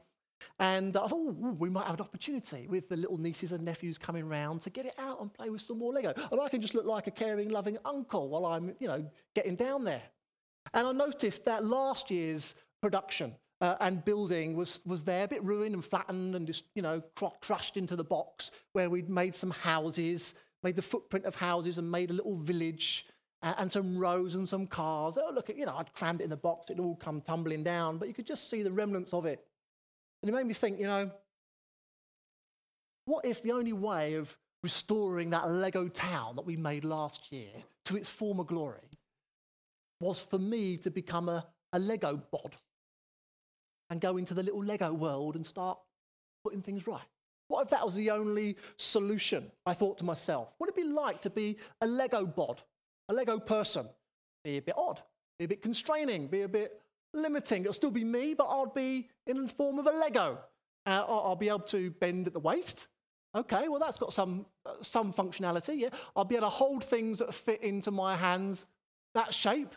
and 0.59 0.95
I 0.97 1.07
thought, 1.07 1.13
ooh, 1.13 1.55
we 1.57 1.69
might 1.69 1.85
have 1.85 1.95
an 1.95 2.01
opportunity 2.01 2.67
with 2.67 2.89
the 2.89 2.97
little 2.97 3.17
nieces 3.17 3.53
and 3.53 3.63
nephews 3.63 3.97
coming 3.97 4.27
round 4.27 4.61
to 4.61 4.69
get 4.69 4.85
it 4.85 4.95
out 4.97 5.21
and 5.21 5.33
play 5.33 5.49
with 5.49 5.61
some 5.61 5.79
more 5.79 5.93
Lego. 5.93 6.13
And 6.31 6.41
I 6.41 6.49
can 6.49 6.59
just 6.59 6.75
look 6.75 6.85
like 6.85 7.07
a 7.07 7.11
caring, 7.11 7.49
loving 7.49 7.77
uncle 7.85 8.27
while 8.27 8.45
I'm, 8.45 8.75
you 8.79 8.87
know, 8.87 9.09
getting 9.33 9.55
down 9.55 9.85
there. 9.85 10.01
And 10.73 10.85
I 10.85 10.91
noticed 10.91 11.45
that 11.45 11.63
last 11.63 12.11
year's 12.11 12.55
production 12.81 13.33
uh, 13.61 13.75
and 13.79 14.03
building 14.03 14.55
was, 14.57 14.81
was 14.85 15.03
there, 15.03 15.23
a 15.23 15.27
bit 15.27 15.43
ruined 15.43 15.73
and 15.73 15.85
flattened 15.85 16.35
and 16.35 16.45
just, 16.45 16.65
you 16.75 16.81
know, 16.81 17.01
cr- 17.15 17.27
crushed 17.41 17.77
into 17.77 17.95
the 17.95 18.03
box 18.03 18.51
where 18.73 18.89
we'd 18.89 19.09
made 19.09 19.35
some 19.35 19.51
houses 19.51 20.33
made 20.63 20.75
the 20.75 20.81
footprint 20.81 21.25
of 21.25 21.35
houses 21.35 21.77
and 21.77 21.89
made 21.89 22.09
a 22.09 22.13
little 22.13 22.35
village 22.37 23.05
and, 23.41 23.55
and 23.57 23.71
some 23.71 23.97
rows 23.97 24.35
and 24.35 24.47
some 24.47 24.67
cars. 24.67 25.17
Oh, 25.17 25.31
look, 25.33 25.49
you 25.49 25.65
know, 25.65 25.75
I'd 25.75 25.93
crammed 25.93 26.21
it 26.21 26.25
in 26.25 26.29
the 26.29 26.37
box, 26.37 26.69
it'd 26.69 26.79
all 26.79 26.95
come 26.95 27.21
tumbling 27.21 27.63
down, 27.63 27.97
but 27.97 28.07
you 28.07 28.13
could 28.13 28.27
just 28.27 28.49
see 28.49 28.63
the 28.63 28.71
remnants 28.71 29.13
of 29.13 29.25
it. 29.25 29.45
And 30.21 30.29
it 30.29 30.33
made 30.33 30.45
me 30.45 30.53
think, 30.53 30.79
you 30.79 30.87
know, 30.87 31.11
what 33.05 33.25
if 33.25 33.43
the 33.43 33.51
only 33.51 33.73
way 33.73 34.13
of 34.15 34.35
restoring 34.61 35.31
that 35.31 35.51
Lego 35.51 35.89
town 35.89 36.37
that 36.37 36.45
we 36.45 36.55
made 36.55 36.85
last 36.85 37.31
year 37.31 37.51
to 37.85 37.97
its 37.97 38.09
former 38.09 38.45
glory 38.45 38.89
was 39.99 40.21
for 40.21 40.39
me 40.39 40.77
to 40.77 40.89
become 40.89 41.27
a, 41.27 41.45
a 41.73 41.79
Lego 41.79 42.21
bod 42.31 42.55
and 43.89 43.99
go 43.99 44.17
into 44.17 44.33
the 44.33 44.43
little 44.43 44.63
Lego 44.63 44.93
world 44.93 45.35
and 45.35 45.45
start 45.45 45.77
putting 46.43 46.61
things 46.61 46.87
right? 46.87 47.01
What 47.53 47.65
if 47.65 47.69
that 47.69 47.85
was 47.85 47.93
the 47.93 48.09
only 48.09 48.57
solution? 48.77 49.51
I 49.67 49.75
thought 49.75 49.99
to 49.99 50.03
myself, 50.03 50.49
what 50.57 50.65
would 50.65 50.69
it 50.75 50.87
be 50.87 50.91
like 50.91 51.21
to 51.21 51.29
be 51.29 51.57
a 51.81 51.85
Lego 51.85 52.25
bod, 52.25 52.63
a 53.09 53.13
Lego 53.13 53.37
person? 53.37 53.87
Be 54.43 54.57
a 54.57 54.61
bit 54.63 54.73
odd, 54.75 54.99
be 55.37 55.45
a 55.45 55.47
bit 55.47 55.61
constraining, 55.61 56.25
be 56.25 56.41
a 56.41 56.47
bit 56.47 56.81
limiting. 57.13 57.61
It'll 57.61 57.73
still 57.73 57.91
be 57.91 58.03
me, 58.03 58.33
but 58.33 58.45
I'll 58.45 58.65
be 58.65 59.07
in 59.27 59.43
the 59.43 59.49
form 59.49 59.77
of 59.77 59.85
a 59.85 59.91
Lego. 59.91 60.39
Uh, 60.87 61.05
I'll 61.07 61.35
be 61.35 61.47
able 61.47 61.59
to 61.59 61.91
bend 61.91 62.25
at 62.25 62.33
the 62.33 62.39
waist. 62.39 62.87
Okay, 63.35 63.67
well, 63.67 63.79
that's 63.79 63.99
got 63.99 64.13
some, 64.13 64.47
uh, 64.65 64.71
some 64.81 65.13
functionality, 65.13 65.79
yeah. 65.79 65.89
I'll 66.15 66.25
be 66.25 66.35
able 66.35 66.47
to 66.47 66.49
hold 66.49 66.83
things 66.83 67.19
that 67.19 67.31
fit 67.35 67.61
into 67.61 67.91
my 67.91 68.15
hands, 68.15 68.65
that 69.13 69.31
shape, 69.31 69.75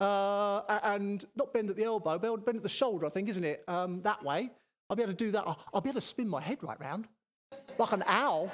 uh, 0.00 0.62
and 0.82 1.26
not 1.36 1.52
bend 1.52 1.68
at 1.68 1.76
the 1.76 1.84
elbow, 1.84 2.16
but 2.16 2.46
bend 2.46 2.56
at 2.56 2.62
the 2.62 2.70
shoulder, 2.70 3.04
I 3.04 3.10
think, 3.10 3.28
isn't 3.28 3.44
it? 3.44 3.64
Um, 3.68 4.00
that 4.00 4.24
way. 4.24 4.50
I'll 4.92 4.96
be 4.96 5.04
able 5.04 5.14
to 5.14 5.24
do 5.24 5.30
that. 5.30 5.44
I'll, 5.46 5.58
I'll 5.72 5.80
be 5.80 5.88
able 5.88 6.02
to 6.02 6.06
spin 6.06 6.28
my 6.28 6.42
head 6.42 6.58
right 6.60 6.78
round 6.78 7.08
like 7.78 7.92
an 7.92 8.02
owl. 8.06 8.52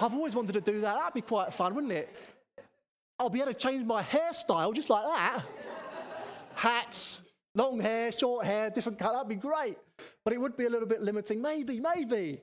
I've 0.00 0.14
always 0.14 0.36
wanted 0.36 0.52
to 0.52 0.60
do 0.60 0.80
that. 0.82 0.96
That'd 0.96 1.14
be 1.14 1.20
quite 1.20 1.52
fun, 1.52 1.74
wouldn't 1.74 1.92
it? 1.92 2.14
I'll 3.18 3.28
be 3.28 3.40
able 3.40 3.52
to 3.52 3.58
change 3.58 3.84
my 3.84 4.00
hairstyle 4.00 4.72
just 4.72 4.88
like 4.88 5.04
that. 5.04 5.42
Hats, 6.54 7.22
long 7.56 7.80
hair, 7.80 8.12
short 8.12 8.46
hair, 8.46 8.70
different 8.70 9.00
cut. 9.00 9.14
That'd 9.14 9.28
be 9.28 9.34
great. 9.34 9.78
But 10.24 10.32
it 10.32 10.40
would 10.40 10.56
be 10.56 10.66
a 10.66 10.70
little 10.70 10.86
bit 10.86 11.02
limiting. 11.02 11.42
Maybe, 11.42 11.80
maybe 11.80 12.40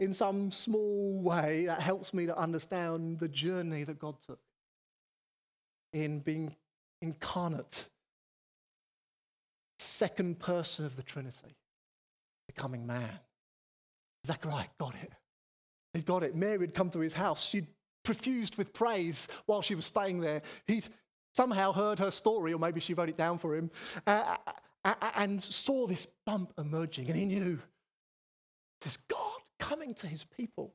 in 0.00 0.12
some 0.12 0.50
small 0.50 1.20
way 1.22 1.66
that 1.66 1.80
helps 1.80 2.12
me 2.12 2.26
to 2.26 2.36
understand 2.36 3.20
the 3.20 3.28
journey 3.28 3.84
that 3.84 4.00
God 4.00 4.16
took 4.26 4.40
in 5.92 6.18
being 6.18 6.56
incarnate, 7.00 7.86
second 9.78 10.40
person 10.40 10.84
of 10.84 10.96
the 10.96 11.04
Trinity 11.04 11.57
becoming 12.58 12.84
man. 12.84 13.20
Zechariah 14.26 14.66
got 14.80 14.94
it. 15.00 15.12
He 15.94 16.02
got 16.02 16.24
it. 16.24 16.34
Mary 16.34 16.58
had 16.58 16.74
come 16.74 16.90
to 16.90 16.98
his 16.98 17.14
house. 17.14 17.44
She'd 17.44 17.68
profused 18.02 18.56
with 18.56 18.72
praise 18.72 19.28
while 19.46 19.62
she 19.62 19.76
was 19.76 19.86
staying 19.86 20.20
there. 20.20 20.42
He'd 20.66 20.88
somehow 21.34 21.70
heard 21.70 22.00
her 22.00 22.10
story, 22.10 22.52
or 22.52 22.58
maybe 22.58 22.80
she 22.80 22.94
wrote 22.94 23.08
it 23.08 23.16
down 23.16 23.38
for 23.38 23.54
him, 23.54 23.70
uh, 24.08 24.36
uh, 24.84 24.94
uh 25.00 25.10
and 25.14 25.40
saw 25.40 25.86
this 25.86 26.08
bump 26.26 26.52
emerging. 26.58 27.06
And 27.06 27.16
he 27.16 27.24
knew 27.24 27.60
there's 28.80 28.98
God 29.08 29.40
coming 29.60 29.94
to 29.94 30.08
his 30.08 30.24
people. 30.24 30.74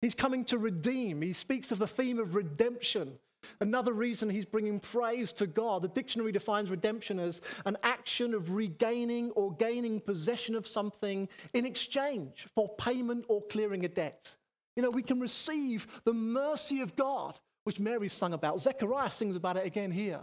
He's 0.00 0.16
coming 0.16 0.44
to 0.46 0.58
redeem. 0.58 1.22
He 1.22 1.34
speaks 1.34 1.70
of 1.70 1.78
the 1.78 1.86
theme 1.86 2.18
of 2.18 2.34
redemption 2.34 3.20
Another 3.60 3.92
reason 3.92 4.28
he's 4.28 4.44
bringing 4.44 4.80
praise 4.80 5.32
to 5.34 5.46
God. 5.46 5.82
The 5.82 5.88
dictionary 5.88 6.32
defines 6.32 6.70
redemption 6.70 7.18
as 7.18 7.40
an 7.64 7.76
action 7.82 8.34
of 8.34 8.54
regaining 8.54 9.30
or 9.32 9.54
gaining 9.56 10.00
possession 10.00 10.54
of 10.54 10.66
something 10.66 11.28
in 11.54 11.66
exchange 11.66 12.46
for 12.54 12.68
payment 12.76 13.24
or 13.28 13.42
clearing 13.42 13.84
a 13.84 13.88
debt. 13.88 14.36
You 14.76 14.82
know, 14.82 14.90
we 14.90 15.02
can 15.02 15.20
receive 15.20 15.86
the 16.04 16.14
mercy 16.14 16.80
of 16.80 16.96
God, 16.96 17.38
which 17.64 17.78
Mary 17.78 18.08
sung 18.08 18.32
about. 18.32 18.60
Zechariah 18.60 19.10
sings 19.10 19.36
about 19.36 19.56
it 19.56 19.66
again 19.66 19.90
here, 19.90 20.20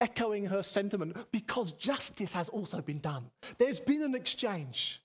echoing 0.00 0.46
her 0.46 0.62
sentiment 0.62 1.16
because 1.32 1.72
justice 1.72 2.32
has 2.32 2.48
also 2.50 2.80
been 2.82 3.00
done. 3.00 3.30
There's 3.58 3.80
been 3.80 4.02
an 4.02 4.14
exchange. 4.14 5.02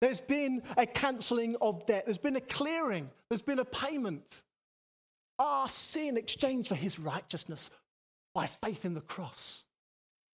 There's 0.00 0.20
been 0.20 0.62
a 0.76 0.86
cancelling 0.86 1.56
of 1.60 1.86
debt. 1.86 2.04
There's 2.06 2.18
been 2.18 2.36
a 2.36 2.40
clearing. 2.40 3.10
There's 3.28 3.42
been 3.42 3.58
a 3.58 3.64
payment. 3.64 4.42
Our 5.38 5.68
sin 5.68 6.16
exchanged 6.16 6.68
for 6.68 6.74
his 6.74 6.98
righteousness 6.98 7.70
by 8.34 8.46
faith 8.46 8.84
in 8.84 8.94
the 8.94 9.00
cross. 9.00 9.64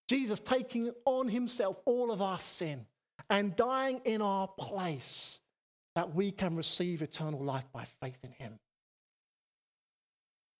Jesus 0.07 0.39
taking 0.39 0.91
on 1.05 1.27
himself 1.27 1.79
all 1.85 2.11
of 2.11 2.21
our 2.21 2.39
sin 2.39 2.85
and 3.29 3.55
dying 3.55 4.01
in 4.05 4.21
our 4.21 4.47
place 4.47 5.39
that 5.95 6.13
we 6.13 6.31
can 6.31 6.55
receive 6.55 7.01
eternal 7.01 7.41
life 7.43 7.65
by 7.73 7.85
faith 8.01 8.17
in 8.23 8.31
him. 8.31 8.59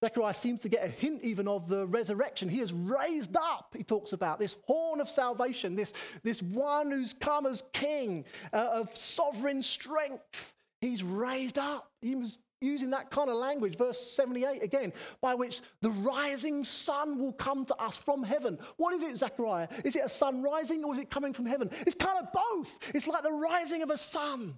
Zechariah 0.03 0.33
seems 0.33 0.61
to 0.61 0.69
get 0.69 0.83
a 0.83 0.87
hint 0.87 1.21
even 1.21 1.47
of 1.47 1.69
the 1.69 1.85
resurrection. 1.85 2.49
He 2.49 2.59
is 2.59 2.73
raised 2.73 3.37
up, 3.37 3.75
he 3.77 3.83
talks 3.83 4.13
about 4.13 4.39
this 4.39 4.57
horn 4.65 4.99
of 4.99 5.07
salvation, 5.07 5.75
this, 5.75 5.93
this 6.23 6.41
one 6.41 6.89
who's 6.89 7.13
come 7.13 7.45
as 7.45 7.63
king 7.71 8.25
uh, 8.51 8.69
of 8.73 8.95
sovereign 8.95 9.61
strength. 9.61 10.53
He's 10.81 11.03
raised 11.03 11.59
up. 11.59 11.91
He 12.01 12.15
was 12.15 12.39
using 12.61 12.91
that 12.91 13.09
kind 13.09 13.29
of 13.29 13.35
language, 13.35 13.77
verse 13.77 13.99
78 13.99 14.63
again, 14.63 14.93
by 15.19 15.33
which 15.33 15.61
the 15.81 15.89
rising 15.89 16.63
sun 16.63 17.19
will 17.19 17.33
come 17.33 17.65
to 17.65 17.75
us 17.75 17.97
from 17.97 18.23
heaven. 18.23 18.59
What 18.77 18.93
is 18.93 19.03
it, 19.03 19.17
Zechariah? 19.17 19.67
Is 19.83 19.95
it 19.95 20.05
a 20.05 20.09
sun 20.09 20.43
rising 20.43 20.83
or 20.83 20.93
is 20.93 20.99
it 20.99 21.09
coming 21.09 21.33
from 21.33 21.45
heaven? 21.45 21.69
It's 21.85 21.95
kind 21.95 22.19
of 22.19 22.31
both. 22.31 22.77
It's 22.93 23.07
like 23.07 23.23
the 23.23 23.31
rising 23.31 23.81
of 23.81 23.89
a 23.89 23.97
sun 23.97 24.55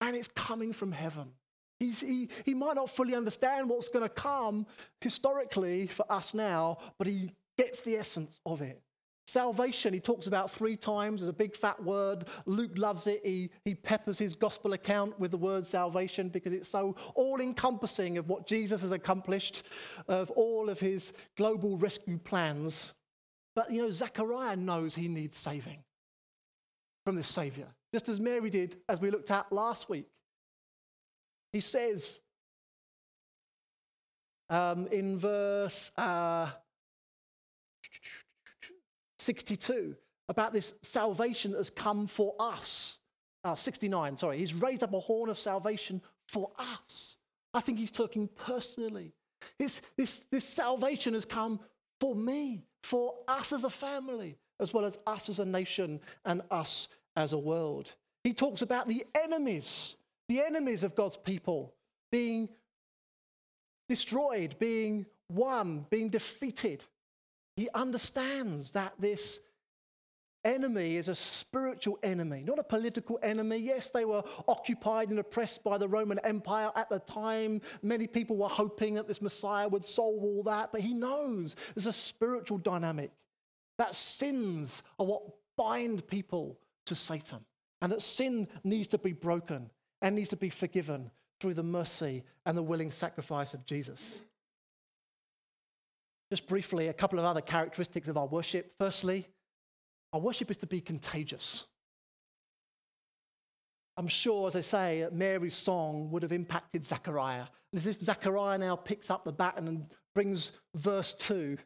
and 0.00 0.16
it's 0.16 0.28
coming 0.28 0.72
from 0.72 0.92
heaven. 0.92 1.30
He's, 1.78 2.00
he, 2.00 2.28
he 2.44 2.54
might 2.54 2.76
not 2.76 2.90
fully 2.90 3.14
understand 3.14 3.68
what's 3.68 3.88
going 3.88 4.02
to 4.02 4.08
come 4.08 4.66
historically 5.00 5.86
for 5.86 6.10
us 6.10 6.34
now, 6.34 6.78
but 6.98 7.06
he 7.06 7.30
gets 7.58 7.80
the 7.82 7.96
essence 7.96 8.40
of 8.46 8.62
it. 8.62 8.80
Salvation, 9.26 9.92
he 9.92 9.98
talks 9.98 10.28
about 10.28 10.52
three 10.52 10.76
times 10.76 11.20
as 11.20 11.28
a 11.28 11.32
big 11.32 11.56
fat 11.56 11.82
word. 11.82 12.26
Luke 12.46 12.70
loves 12.76 13.08
it. 13.08 13.20
He, 13.24 13.50
he 13.64 13.74
peppers 13.74 14.18
his 14.18 14.36
gospel 14.36 14.72
account 14.72 15.18
with 15.18 15.32
the 15.32 15.36
word 15.36 15.66
salvation 15.66 16.28
because 16.28 16.52
it's 16.52 16.68
so 16.68 16.94
all 17.14 17.40
encompassing 17.40 18.18
of 18.18 18.28
what 18.28 18.46
Jesus 18.46 18.82
has 18.82 18.92
accomplished, 18.92 19.64
of 20.06 20.30
all 20.30 20.70
of 20.70 20.78
his 20.78 21.12
global 21.36 21.76
rescue 21.76 22.18
plans. 22.18 22.92
But 23.56 23.72
you 23.72 23.82
know, 23.82 23.90
Zechariah 23.90 24.56
knows 24.56 24.94
he 24.94 25.08
needs 25.08 25.38
saving 25.38 25.78
from 27.04 27.16
this 27.16 27.28
Savior, 27.28 27.66
just 27.92 28.08
as 28.08 28.20
Mary 28.20 28.50
did, 28.50 28.76
as 28.88 29.00
we 29.00 29.10
looked 29.10 29.32
at 29.32 29.50
last 29.50 29.88
week. 29.88 30.06
He 31.52 31.60
says 31.60 32.20
um, 34.50 34.86
in 34.88 35.18
verse 35.18 35.90
uh, 35.96 36.48
62 39.26 39.96
about 40.28 40.52
this 40.52 40.72
salvation 40.82 41.52
that 41.52 41.58
has 41.58 41.70
come 41.70 42.06
for 42.06 42.34
us. 42.40 42.98
Uh, 43.44 43.54
69, 43.54 44.16
sorry. 44.16 44.38
He's 44.38 44.54
raised 44.54 44.82
up 44.82 44.92
a 44.92 45.00
horn 45.00 45.30
of 45.30 45.38
salvation 45.38 46.00
for 46.26 46.50
us. 46.58 47.16
I 47.54 47.60
think 47.60 47.78
he's 47.78 47.90
talking 47.90 48.28
personally. 48.34 49.12
This, 49.58 49.80
this, 49.96 50.20
this 50.30 50.44
salvation 50.44 51.14
has 51.14 51.24
come 51.24 51.60
for 52.00 52.14
me, 52.14 52.64
for 52.82 53.14
us 53.28 53.52
as 53.52 53.62
a 53.62 53.70
family, 53.70 54.36
as 54.58 54.72
well 54.72 54.84
as 54.84 54.98
us 55.06 55.28
as 55.28 55.38
a 55.38 55.44
nation 55.44 56.00
and 56.24 56.42
us 56.50 56.88
as 57.14 57.32
a 57.32 57.38
world. 57.38 57.92
He 58.24 58.32
talks 58.32 58.62
about 58.62 58.88
the 58.88 59.04
enemies 59.14 59.96
the 60.28 60.40
enemies 60.40 60.82
of 60.82 60.94
God's 60.94 61.16
people 61.16 61.74
being 62.10 62.48
destroyed, 63.88 64.56
being 64.58 65.06
won, 65.30 65.86
being 65.90 66.08
defeated. 66.08 66.84
He 67.56 67.68
understands 67.74 68.70
that 68.72 68.92
this 68.98 69.40
enemy 70.44 70.96
is 70.96 71.08
a 71.08 71.14
spiritual 71.14 71.98
enemy, 72.02 72.44
not 72.46 72.58
a 72.58 72.62
political 72.62 73.18
enemy. 73.22 73.56
Yes, 73.56 73.90
they 73.90 74.04
were 74.04 74.22
occupied 74.46 75.10
and 75.10 75.18
oppressed 75.18 75.64
by 75.64 75.76
the 75.76 75.88
Roman 75.88 76.18
Empire 76.20 76.70
at 76.76 76.88
the 76.88 77.00
time. 77.00 77.60
Many 77.82 78.06
people 78.06 78.36
were 78.36 78.48
hoping 78.48 78.94
that 78.94 79.08
this 79.08 79.20
Messiah 79.20 79.68
would 79.68 79.84
solve 79.84 80.22
all 80.22 80.42
that, 80.44 80.70
but 80.70 80.82
he 80.82 80.94
knows 80.94 81.56
there's 81.74 81.86
a 81.86 81.92
spiritual 81.92 82.58
dynamic 82.58 83.10
that 83.78 83.94
sins 83.94 84.82
are 84.98 85.06
what 85.06 85.22
bind 85.56 86.06
people 86.06 86.58
to 86.86 86.94
Satan 86.94 87.40
and 87.82 87.90
that 87.90 88.02
sin 88.02 88.46
needs 88.64 88.88
to 88.88 88.98
be 88.98 89.12
broken 89.12 89.70
and 90.02 90.14
needs 90.14 90.28
to 90.28 90.36
be 90.36 90.50
forgiven 90.50 91.10
through 91.40 91.54
the 91.54 91.62
mercy 91.62 92.22
and 92.46 92.56
the 92.56 92.62
willing 92.62 92.90
sacrifice 92.90 93.54
of 93.54 93.66
Jesus. 93.66 94.20
Just 96.30 96.48
briefly, 96.48 96.88
a 96.88 96.92
couple 96.92 97.18
of 97.18 97.24
other 97.24 97.40
characteristics 97.40 98.08
of 98.08 98.16
our 98.16 98.26
worship. 98.26 98.72
Firstly, 98.78 99.26
our 100.12 100.20
worship 100.20 100.50
is 100.50 100.56
to 100.58 100.66
be 100.66 100.80
contagious. 100.80 101.66
I'm 103.96 104.08
sure, 104.08 104.48
as 104.48 104.56
I 104.56 104.60
say, 104.60 105.08
Mary's 105.12 105.54
song 105.54 106.10
would 106.10 106.22
have 106.22 106.32
impacted 106.32 106.84
Zechariah. 106.84 107.46
As 107.74 107.86
if 107.86 108.00
Zechariah 108.00 108.58
now 108.58 108.76
picks 108.76 109.10
up 109.10 109.24
the 109.24 109.32
baton 109.32 109.68
and 109.68 109.86
brings 110.14 110.52
verse 110.74 111.14
2. 111.14 111.56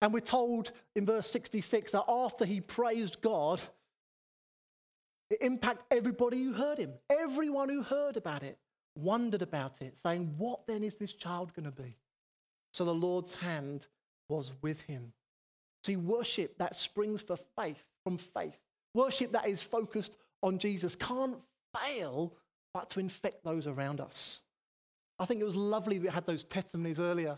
And 0.00 0.12
we're 0.12 0.20
told 0.20 0.72
in 0.94 1.04
verse 1.04 1.28
66 1.28 1.92
that 1.92 2.04
after 2.08 2.44
he 2.44 2.60
praised 2.60 3.20
God, 3.20 3.60
it 5.30 5.42
impacted 5.42 5.84
everybody 5.90 6.42
who 6.42 6.52
heard 6.52 6.78
him. 6.78 6.92
Everyone 7.10 7.68
who 7.68 7.82
heard 7.82 8.16
about 8.16 8.42
it 8.42 8.58
wondered 8.94 9.42
about 9.42 9.82
it, 9.82 9.98
saying, 10.02 10.34
What 10.38 10.66
then 10.66 10.82
is 10.82 10.96
this 10.96 11.12
child 11.12 11.52
going 11.52 11.70
to 11.70 11.82
be? 11.82 11.96
So 12.78 12.84
the 12.84 12.94
Lord's 12.94 13.34
hand 13.34 13.88
was 14.28 14.52
with 14.62 14.80
him. 14.82 15.12
See, 15.82 15.96
worship 15.96 16.56
that 16.58 16.76
springs 16.76 17.20
for 17.20 17.36
faith, 17.58 17.84
from 18.04 18.18
faith, 18.18 18.56
worship 18.94 19.32
that 19.32 19.48
is 19.48 19.60
focused 19.60 20.16
on 20.44 20.60
Jesus 20.60 20.94
can't 20.94 21.38
fail 21.76 22.34
but 22.72 22.88
to 22.90 23.00
infect 23.00 23.42
those 23.42 23.66
around 23.66 24.00
us. 24.00 24.42
I 25.18 25.24
think 25.24 25.40
it 25.40 25.44
was 25.44 25.56
lovely 25.56 25.98
we 25.98 26.06
had 26.06 26.24
those 26.24 26.44
testimonies 26.44 27.00
earlier 27.00 27.36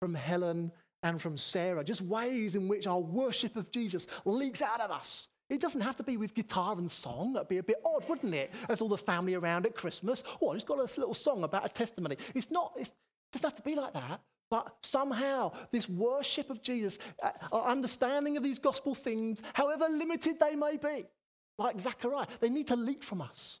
from 0.00 0.12
Helen 0.12 0.72
and 1.04 1.22
from 1.22 1.36
Sarah, 1.36 1.84
just 1.84 2.02
ways 2.02 2.56
in 2.56 2.66
which 2.66 2.88
our 2.88 2.98
worship 2.98 3.54
of 3.54 3.70
Jesus 3.70 4.08
leaks 4.24 4.60
out 4.60 4.80
of 4.80 4.90
us 4.90 5.28
it 5.48 5.60
doesn't 5.60 5.82
have 5.82 5.96
to 5.98 6.02
be 6.04 6.16
with 6.16 6.34
guitar 6.34 6.76
and 6.78 6.90
song. 6.90 7.32
That'd 7.32 7.48
be 7.48 7.58
a 7.58 7.62
bit 7.62 7.80
odd, 7.84 8.08
wouldn't 8.08 8.34
it? 8.34 8.52
As 8.68 8.80
all 8.80 8.88
the 8.88 8.96
family 8.96 9.34
around 9.34 9.66
at 9.66 9.74
Christmas. 9.74 10.22
Oh, 10.40 10.52
he's 10.52 10.62
got 10.62 10.78
a 10.78 10.82
little 10.82 11.12
song 11.12 11.42
about 11.42 11.66
a 11.66 11.68
testimony. 11.68 12.16
It's 12.36 12.52
not, 12.52 12.72
it 12.78 12.88
doesn't 13.32 13.50
have 13.50 13.56
to 13.56 13.62
be 13.62 13.74
like 13.74 13.92
that. 13.94 14.20
But 14.50 14.74
somehow, 14.82 15.52
this 15.70 15.88
worship 15.88 16.50
of 16.50 16.60
Jesus, 16.60 16.98
uh, 17.22 17.30
our 17.52 17.66
understanding 17.66 18.36
of 18.36 18.42
these 18.42 18.58
gospel 18.58 18.94
things, 18.94 19.40
however 19.54 19.86
limited 19.88 20.40
they 20.40 20.56
may 20.56 20.76
be, 20.76 21.06
like 21.56 21.78
Zechariah, 21.78 22.26
they 22.40 22.48
need 22.48 22.66
to 22.68 22.76
leak 22.76 23.04
from 23.04 23.20
us 23.20 23.60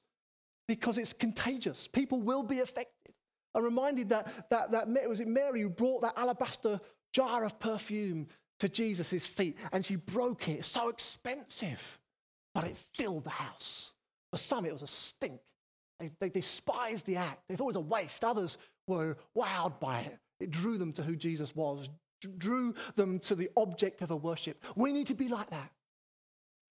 because 0.66 0.98
it's 0.98 1.12
contagious. 1.12 1.86
People 1.86 2.22
will 2.22 2.42
be 2.42 2.60
affected. 2.60 3.14
I'm 3.54 3.64
reminded 3.64 4.08
that, 4.10 4.48
that, 4.50 4.70
that 4.72 5.08
was 5.08 5.20
it 5.20 5.28
Mary 5.28 5.62
who 5.62 5.68
brought 5.68 6.02
that 6.02 6.14
alabaster 6.16 6.80
jar 7.12 7.44
of 7.44 7.58
perfume 7.58 8.26
to 8.60 8.68
Jesus' 8.68 9.26
feet 9.26 9.56
and 9.72 9.84
she 9.84 9.96
broke 9.96 10.48
it. 10.48 10.64
so 10.64 10.88
expensive, 10.88 11.98
but 12.54 12.64
it 12.64 12.76
filled 12.94 13.24
the 13.24 13.30
house. 13.30 13.92
For 14.32 14.38
some, 14.38 14.64
it 14.64 14.72
was 14.72 14.82
a 14.82 14.88
stink. 14.88 15.40
They, 15.98 16.10
they 16.20 16.28
despised 16.28 17.06
the 17.06 17.16
act. 17.16 17.42
They 17.48 17.56
thought 17.56 17.64
it 17.64 17.66
was 17.66 17.76
a 17.76 17.80
waste. 17.80 18.24
Others 18.24 18.58
were 18.86 19.16
wowed 19.36 19.78
by 19.80 20.00
it. 20.00 20.18
It 20.40 20.50
drew 20.50 20.78
them 20.78 20.92
to 20.94 21.02
who 21.02 21.16
Jesus 21.16 21.54
was, 21.54 21.88
drew 22.38 22.74
them 22.96 23.18
to 23.20 23.34
the 23.34 23.50
object 23.56 24.02
of 24.02 24.10
a 24.10 24.16
worship. 24.16 24.62
We 24.76 24.92
need 24.92 25.06
to 25.08 25.14
be 25.14 25.28
like 25.28 25.50
that. 25.50 25.70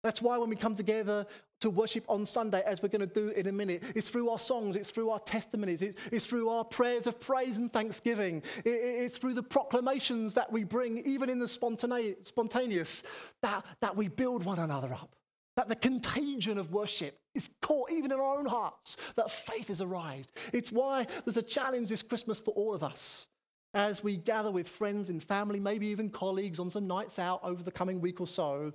That's 0.02 0.22
why 0.22 0.38
when 0.38 0.50
we 0.50 0.56
come 0.56 0.76
together 0.76 1.26
to 1.60 1.70
worship 1.70 2.06
on 2.08 2.26
Sunday, 2.26 2.62
as 2.66 2.82
we're 2.82 2.88
going 2.88 3.08
to 3.08 3.14
do 3.14 3.30
in 3.30 3.48
a 3.48 3.52
minute, 3.52 3.84
it's 3.96 4.08
through 4.08 4.30
our 4.30 4.40
songs, 4.40 4.78
it's 4.78 4.92
through 4.92 5.10
our 5.10 5.20
testimonies, 5.20 5.82
it's, 5.82 5.98
it's 6.10 6.26
through 6.26 6.48
our 6.48 6.64
prayers 6.64 7.06
of 7.06 7.20
praise 7.20 7.58
and 7.58 7.72
thanksgiving, 7.74 8.42
it, 8.64 8.70
it's 8.70 9.18
through 9.18 9.34
the 9.34 9.44
proclamations 9.44 10.34
that 10.36 10.50
we 10.50 10.64
bring, 10.64 11.00
even 11.06 11.30
in 11.30 11.38
the 11.38 11.48
spontaneous, 11.50 13.04
that, 13.42 13.66
that 13.82 13.96
we 13.96 14.08
build 14.08 14.46
one 14.46 14.60
another 14.60 14.94
up. 14.94 15.16
That 15.58 15.68
the 15.68 15.76
contagion 15.76 16.58
of 16.58 16.72
worship 16.72 17.20
is 17.36 17.50
caught 17.62 17.92
even 17.92 18.14
in 18.14 18.20
our 18.20 18.38
own 18.38 18.46
hearts, 18.46 18.96
that 19.18 19.30
faith 19.30 19.70
is 19.70 19.82
arised. 19.82 20.32
It's 20.54 20.72
why 20.72 21.08
there's 21.26 21.36
a 21.36 21.42
challenge 21.42 21.90
this 21.90 22.04
Christmas 22.04 22.40
for 22.40 22.52
all 22.52 22.74
of 22.74 22.84
us 22.84 23.28
as 23.74 24.04
we 24.04 24.18
gather 24.18 24.52
with 24.52 24.68
friends 24.68 25.10
and 25.10 25.24
family, 25.24 25.60
maybe 25.60 25.88
even 25.88 26.10
colleagues 26.10 26.60
on 26.60 26.70
some 26.70 26.88
nights 26.88 27.20
out 27.20 27.40
over 27.44 27.62
the 27.64 27.72
coming 27.72 28.02
week 28.02 28.20
or 28.20 28.28
so 28.28 28.74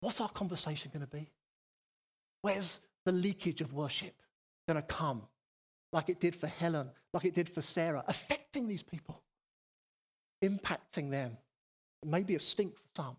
What's 0.00 0.20
our 0.20 0.28
conversation 0.28 0.90
going 0.92 1.06
to 1.06 1.12
be? 1.12 1.28
Where's 2.42 2.80
the 3.04 3.12
leakage 3.12 3.60
of 3.60 3.72
worship 3.72 4.14
going 4.68 4.80
to 4.80 4.86
come? 4.86 5.22
Like 5.92 6.08
it 6.08 6.20
did 6.20 6.36
for 6.36 6.46
Helen, 6.46 6.90
like 7.12 7.24
it 7.24 7.34
did 7.34 7.48
for 7.48 7.62
Sarah, 7.62 8.04
affecting 8.06 8.68
these 8.68 8.82
people. 8.82 9.22
impacting 10.44 11.10
them. 11.10 11.36
It 12.02 12.08
may 12.08 12.22
be 12.22 12.34
a 12.34 12.40
stink 12.40 12.76
for 12.76 12.84
some, 12.94 13.16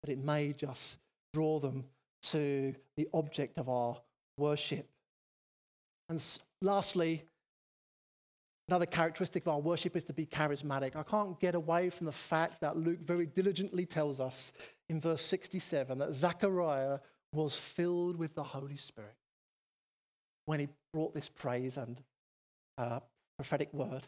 but 0.00 0.08
it 0.08 0.18
may 0.18 0.52
just 0.52 0.98
draw 1.34 1.58
them 1.58 1.84
to 2.22 2.74
the 2.96 3.08
object 3.12 3.58
of 3.58 3.68
our 3.68 3.96
worship. 4.38 4.88
And 6.08 6.24
lastly, 6.62 7.24
another 8.68 8.86
characteristic 8.86 9.44
of 9.44 9.48
our 9.48 9.60
worship 9.60 9.96
is 9.96 10.04
to 10.04 10.12
be 10.12 10.26
charismatic. 10.26 10.96
I 10.96 11.02
can't 11.02 11.38
get 11.38 11.54
away 11.54 11.90
from 11.90 12.06
the 12.06 12.12
fact 12.12 12.60
that 12.60 12.76
Luke 12.76 13.00
very 13.00 13.26
diligently 13.26 13.86
tells 13.86 14.20
us 14.20 14.52
in 14.88 15.00
verse 15.00 15.22
67 15.22 15.98
that 15.98 16.14
Zechariah 16.14 16.98
was 17.32 17.54
filled 17.54 18.16
with 18.16 18.34
the 18.34 18.42
Holy 18.42 18.76
Spirit 18.76 19.14
when 20.46 20.60
he 20.60 20.68
brought 20.92 21.14
this 21.14 21.28
praise 21.28 21.76
and 21.76 22.00
uh, 22.78 23.00
prophetic 23.36 23.72
word. 23.72 24.06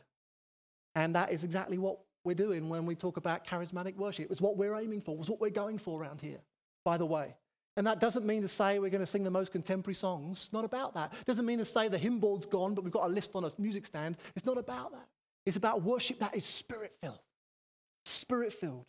And 0.94 1.14
that 1.14 1.32
is 1.32 1.44
exactly 1.44 1.78
what 1.78 1.98
we're 2.24 2.34
doing 2.34 2.68
when 2.68 2.86
we 2.86 2.94
talk 2.94 3.16
about 3.16 3.46
charismatic 3.46 3.96
worship. 3.96 4.30
It's 4.30 4.40
what 4.40 4.56
we're 4.56 4.76
aiming 4.76 5.02
for, 5.02 5.16
it's 5.20 5.28
what 5.28 5.40
we're 5.40 5.50
going 5.50 5.78
for 5.78 6.00
around 6.00 6.20
here, 6.20 6.40
by 6.84 6.96
the 6.96 7.06
way. 7.06 7.34
And 7.76 7.86
that 7.86 8.00
doesn't 8.00 8.24
mean 8.24 8.42
to 8.42 8.48
say 8.48 8.78
we're 8.78 8.90
going 8.90 9.00
to 9.00 9.06
sing 9.06 9.22
the 9.22 9.30
most 9.30 9.52
contemporary 9.52 9.94
songs. 9.94 10.44
It's 10.44 10.52
not 10.52 10.64
about 10.64 10.94
that. 10.94 11.12
It 11.12 11.26
doesn't 11.26 11.44
mean 11.44 11.58
to 11.58 11.64
say 11.64 11.88
the 11.88 11.98
hymn 11.98 12.20
board's 12.20 12.46
gone, 12.46 12.74
but 12.74 12.84
we've 12.84 12.92
got 12.92 13.04
a 13.04 13.12
list 13.12 13.32
on 13.34 13.44
a 13.44 13.52
music 13.58 13.86
stand. 13.86 14.16
It's 14.34 14.46
not 14.46 14.56
about 14.56 14.92
that. 14.92 15.06
It's 15.44 15.58
about 15.58 15.82
worship 15.82 16.18
that 16.20 16.34
is 16.34 16.44
spirit 16.44 16.92
filled. 17.02 17.20
Spirit 18.06 18.52
filled. 18.52 18.86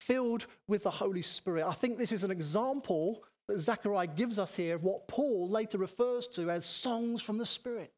Filled 0.00 0.46
with 0.68 0.82
the 0.82 0.90
Holy 0.90 1.22
Spirit. 1.22 1.64
I 1.64 1.72
think 1.72 1.96
this 1.96 2.12
is 2.12 2.24
an 2.24 2.30
example 2.30 3.24
that 3.48 3.60
Zechariah 3.60 4.08
gives 4.08 4.38
us 4.38 4.54
here 4.54 4.74
of 4.74 4.84
what 4.84 5.08
Paul 5.08 5.48
later 5.48 5.78
refers 5.78 6.28
to 6.28 6.50
as 6.50 6.66
songs 6.66 7.22
from 7.22 7.38
the 7.38 7.46
Spirit. 7.46 7.92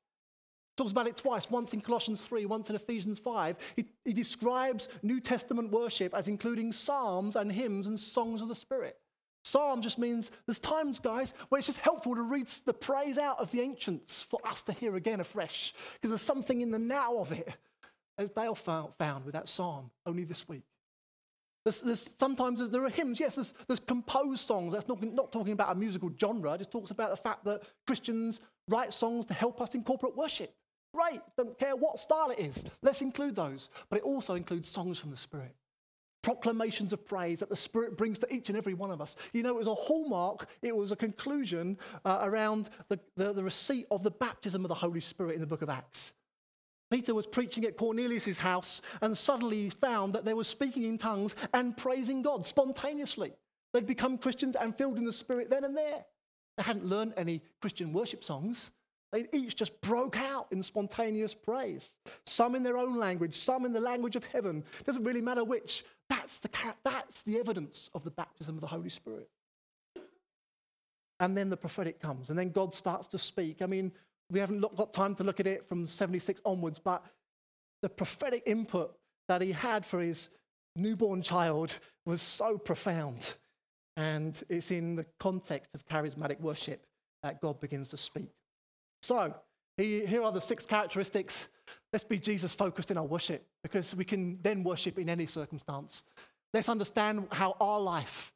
Talks 0.77 0.93
about 0.93 1.07
it 1.07 1.17
twice, 1.17 1.51
once 1.51 1.73
in 1.73 1.81
Colossians 1.81 2.25
3, 2.25 2.47
once 2.47 2.69
in 2.69 2.77
Ephesians 2.77 3.19
5. 3.19 3.57
He, 3.77 3.85
he 4.05 4.13
describes 4.13 4.89
New 5.03 5.21
Testament 5.21 5.71
worship 5.71 6.15
as 6.15 6.29
including 6.29 6.73
psalms 6.73 7.37
and 7.37 7.51
hymns 7.51 7.87
and 7.87 7.99
songs 7.99 8.43
of 8.43 8.49
the 8.49 8.55
Spirit. 8.55 8.97
Psalm 9.45 9.83
just 9.83 9.99
means 9.99 10.31
there's 10.47 10.59
times, 10.59 10.99
guys, 10.99 11.35
where 11.49 11.59
it's 11.59 11.67
just 11.67 11.79
helpful 11.79 12.15
to 12.15 12.23
read 12.23 12.49
the 12.65 12.73
praise 12.73 13.19
out 13.19 13.39
of 13.39 13.51
the 13.51 13.61
ancients 13.61 14.23
for 14.23 14.41
us 14.45 14.63
to 14.63 14.73
hear 14.73 14.97
again 14.97 15.21
afresh, 15.21 15.75
because 15.95 16.11
there's 16.11 16.23
something 16.23 16.63
in 16.63 16.71
the 16.71 16.79
now 16.79 17.19
of 17.19 17.31
it, 17.31 17.49
as 18.17 18.31
Dale 18.31 18.55
found 18.55 19.25
with 19.25 19.35
that 19.35 19.49
psalm 19.49 19.91
only 20.07 20.25
this 20.25 20.49
week. 20.49 20.63
There's, 21.65 21.83
there's 21.83 22.11
sometimes 22.19 22.59
there's, 22.59 22.71
there 22.71 22.85
are 22.85 22.91
hymns, 22.91 23.21
yes, 23.21 23.35
there's, 23.35 23.55
there's, 23.67 23.81
composed 23.81 24.47
songs. 24.47 24.73
That's 24.73 24.89
not, 24.89 25.03
not 25.03 25.31
talking 25.31 25.53
about 25.53 25.75
a 25.75 25.79
musical 25.79 26.11
genre, 26.19 26.55
it 26.55 26.59
just 26.59 26.71
talks 26.71 26.91
about 26.91 27.11
the 27.11 27.17
fact 27.17 27.45
that 27.45 27.63
Christians 27.87 28.41
write 28.69 28.95
songs 28.95 29.27
to 29.27 29.35
help 29.35 29.61
us 29.61 29.75
in 29.75 29.85
corporate 29.85 30.17
worship. 30.17 30.55
Great, 30.95 31.21
don't 31.37 31.59
care 31.59 31.77
what 31.77 31.99
style 31.99 32.31
it 32.31 32.39
is. 32.39 32.65
Let's 32.81 33.03
include 33.03 33.37
those. 33.37 33.69
But 33.91 33.99
it 33.99 34.05
also 34.05 34.35
includes 34.35 34.69
songs 34.69 34.99
from 34.99 35.11
the 35.11 35.17
Spirit 35.17 35.55
proclamations 36.25 36.95
of 36.95 37.07
praise 37.07 37.39
that 37.39 37.51
the 37.51 37.57
Spirit 37.57 37.99
brings 37.99 38.19
to 38.19 38.35
each 38.35 38.49
and 38.49 38.57
every 38.57 38.73
one 38.73 38.91
of 38.91 39.01
us. 39.01 39.15
You 39.35 39.43
know, 39.43 39.51
it 39.51 39.59
was 39.59 39.67
a 39.67 39.75
hallmark, 39.75 40.49
it 40.63 40.75
was 40.75 40.91
a 40.91 40.97
conclusion 40.97 41.79
uh, 42.05 42.21
around 42.23 42.71
the, 42.89 42.99
the, 43.17 43.35
the 43.35 43.45
receipt 43.45 43.87
of 43.91 44.03
the 44.03 44.11
baptism 44.11 44.65
of 44.65 44.71
the 44.71 44.75
Holy 44.75 45.01
Spirit 45.01 45.35
in 45.35 45.41
the 45.43 45.47
book 45.47 45.61
of 45.61 45.69
Acts. 45.69 46.15
Peter 46.91 47.15
was 47.15 47.27
preaching 47.27 47.65
at 47.65 47.77
Cornelius' 47.77 48.39
house 48.39 48.81
and 49.03 49.17
suddenly 49.17 49.65
he 49.65 49.71
found 49.71 50.15
that 50.15 50.25
they 50.25 50.35
were 50.35 50.45
speaking 50.45 50.85
in 50.85 50.97
tongues 50.97 51.35
and 51.53 51.77
praising 51.77 52.23
God 52.23 52.47
spontaneously. 52.47 53.35
They'd 53.75 53.87
become 53.87 54.17
Christians 54.17 54.57
and 54.57 54.77
filled 54.77 54.97
in 54.97 55.05
the 55.05 55.13
Spirit 55.13 55.51
then 55.51 55.65
and 55.65 55.77
there. 55.77 56.05
They 56.57 56.63
hadn't 56.63 56.87
learned 56.87 57.15
any 57.17 57.43
Christian 57.61 57.93
worship 57.93 58.25
songs. 58.25 58.71
They 59.13 59.27
each 59.33 59.55
just 59.55 59.81
broke 59.81 60.19
out 60.19 60.49
in 60.51 60.63
spontaneous 60.63 61.35
praise. 61.35 61.93
Some 62.27 62.57
in 62.57 62.65
their 62.65 62.77
own 62.77 62.97
language, 62.97 63.37
some 63.37 63.65
in 63.65 63.73
the 63.73 63.81
language 63.81 64.17
of 64.17 64.25
heaven. 64.25 64.65
Doesn't 64.85 65.05
really 65.05 65.21
matter 65.21 65.45
which. 65.45 65.85
That's 66.25 66.39
the, 66.39 66.49
that's 66.83 67.21
the 67.23 67.39
evidence 67.39 67.91
of 67.95 68.03
the 68.03 68.11
baptism 68.11 68.55
of 68.55 68.63
the 68.63 68.67
Holy 68.67 68.89
Spirit. 68.89 69.29
And 71.21 71.37
then 71.37 71.51
the 71.51 71.57
prophetic 71.57 72.01
comes, 72.01 72.31
and 72.31 72.39
then 72.39 72.49
God 72.49 72.75
starts 72.75 73.07
to 73.09 73.19
speak. 73.19 73.61
I 73.61 73.67
mean, 73.67 73.93
we 74.31 74.41
haven't 74.41 74.61
got 74.75 74.95
time 74.95 75.15
to 75.17 75.25
look 75.25 75.39
at 75.39 75.47
it 75.47 75.69
from 75.69 75.87
76 75.87 76.41
onwards, 76.47 76.79
but 76.79 77.05
the 77.83 77.91
prophetic 77.91 78.43
input 78.47 78.97
that 79.29 79.43
he 79.43 79.53
had 79.53 79.85
for 79.85 80.01
his 80.01 80.31
newborn 80.77 81.21
child 81.21 81.79
was 82.07 82.23
so 82.23 82.57
profound. 82.57 83.35
And 83.99 84.35
it's 84.49 84.71
in 84.71 84.97
the 84.97 85.05
context 85.21 85.75
of 85.75 85.87
charismatic 85.87 86.41
worship 86.41 86.87
that 87.23 87.43
God 87.43 87.61
begins 87.61 87.91
to 87.91 87.99
speak. 87.99 88.31
So, 89.03 89.35
here 89.77 90.23
are 90.23 90.33
the 90.33 90.41
six 90.41 90.65
characteristics. 90.65 91.49
Let's 91.95 92.03
be 92.03 92.19
Jesus 92.19 92.53
focused 92.53 92.91
in 92.91 92.99
our 92.99 93.05
worship 93.05 93.47
because 93.63 93.95
we 93.95 94.05
can 94.05 94.41
then 94.43 94.65
worship 94.65 94.99
in 94.99 95.09
any 95.09 95.27
circumstance. 95.27 96.03
Let's 96.53 96.69
understand 96.69 97.29
how 97.31 97.57
our 97.61 97.79
life 97.79 98.33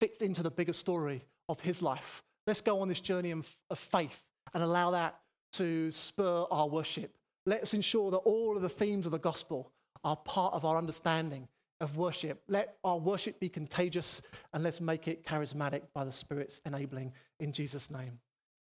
fits 0.00 0.22
into 0.22 0.42
the 0.42 0.50
bigger 0.50 0.72
story 0.72 1.22
of 1.48 1.60
his 1.60 1.82
life. 1.82 2.24
Let's 2.48 2.60
go 2.60 2.80
on 2.80 2.88
this 2.88 2.98
journey 2.98 3.30
of 3.30 3.46
faith 3.76 4.20
and 4.52 4.64
allow 4.64 4.90
that 4.90 5.20
to 5.52 5.92
spur 5.92 6.46
our 6.50 6.68
worship. 6.68 7.14
Let's 7.46 7.74
ensure 7.74 8.10
that 8.10 8.16
all 8.16 8.56
of 8.56 8.62
the 8.62 8.68
themes 8.68 9.06
of 9.06 9.12
the 9.12 9.20
gospel 9.20 9.70
are 10.02 10.16
part 10.16 10.52
of 10.52 10.64
our 10.64 10.76
understanding 10.76 11.46
of 11.80 11.96
worship. 11.96 12.42
Let 12.48 12.76
our 12.82 12.98
worship 12.98 13.38
be 13.38 13.48
contagious 13.48 14.20
and 14.52 14.64
let's 14.64 14.80
make 14.80 15.06
it 15.06 15.24
charismatic 15.24 15.82
by 15.94 16.04
the 16.04 16.12
Spirit's 16.12 16.60
enabling. 16.66 17.12
In 17.38 17.52
Jesus' 17.52 17.88
name, 17.88 18.18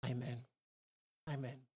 amen. 0.04 0.42
Amen. 1.26 1.69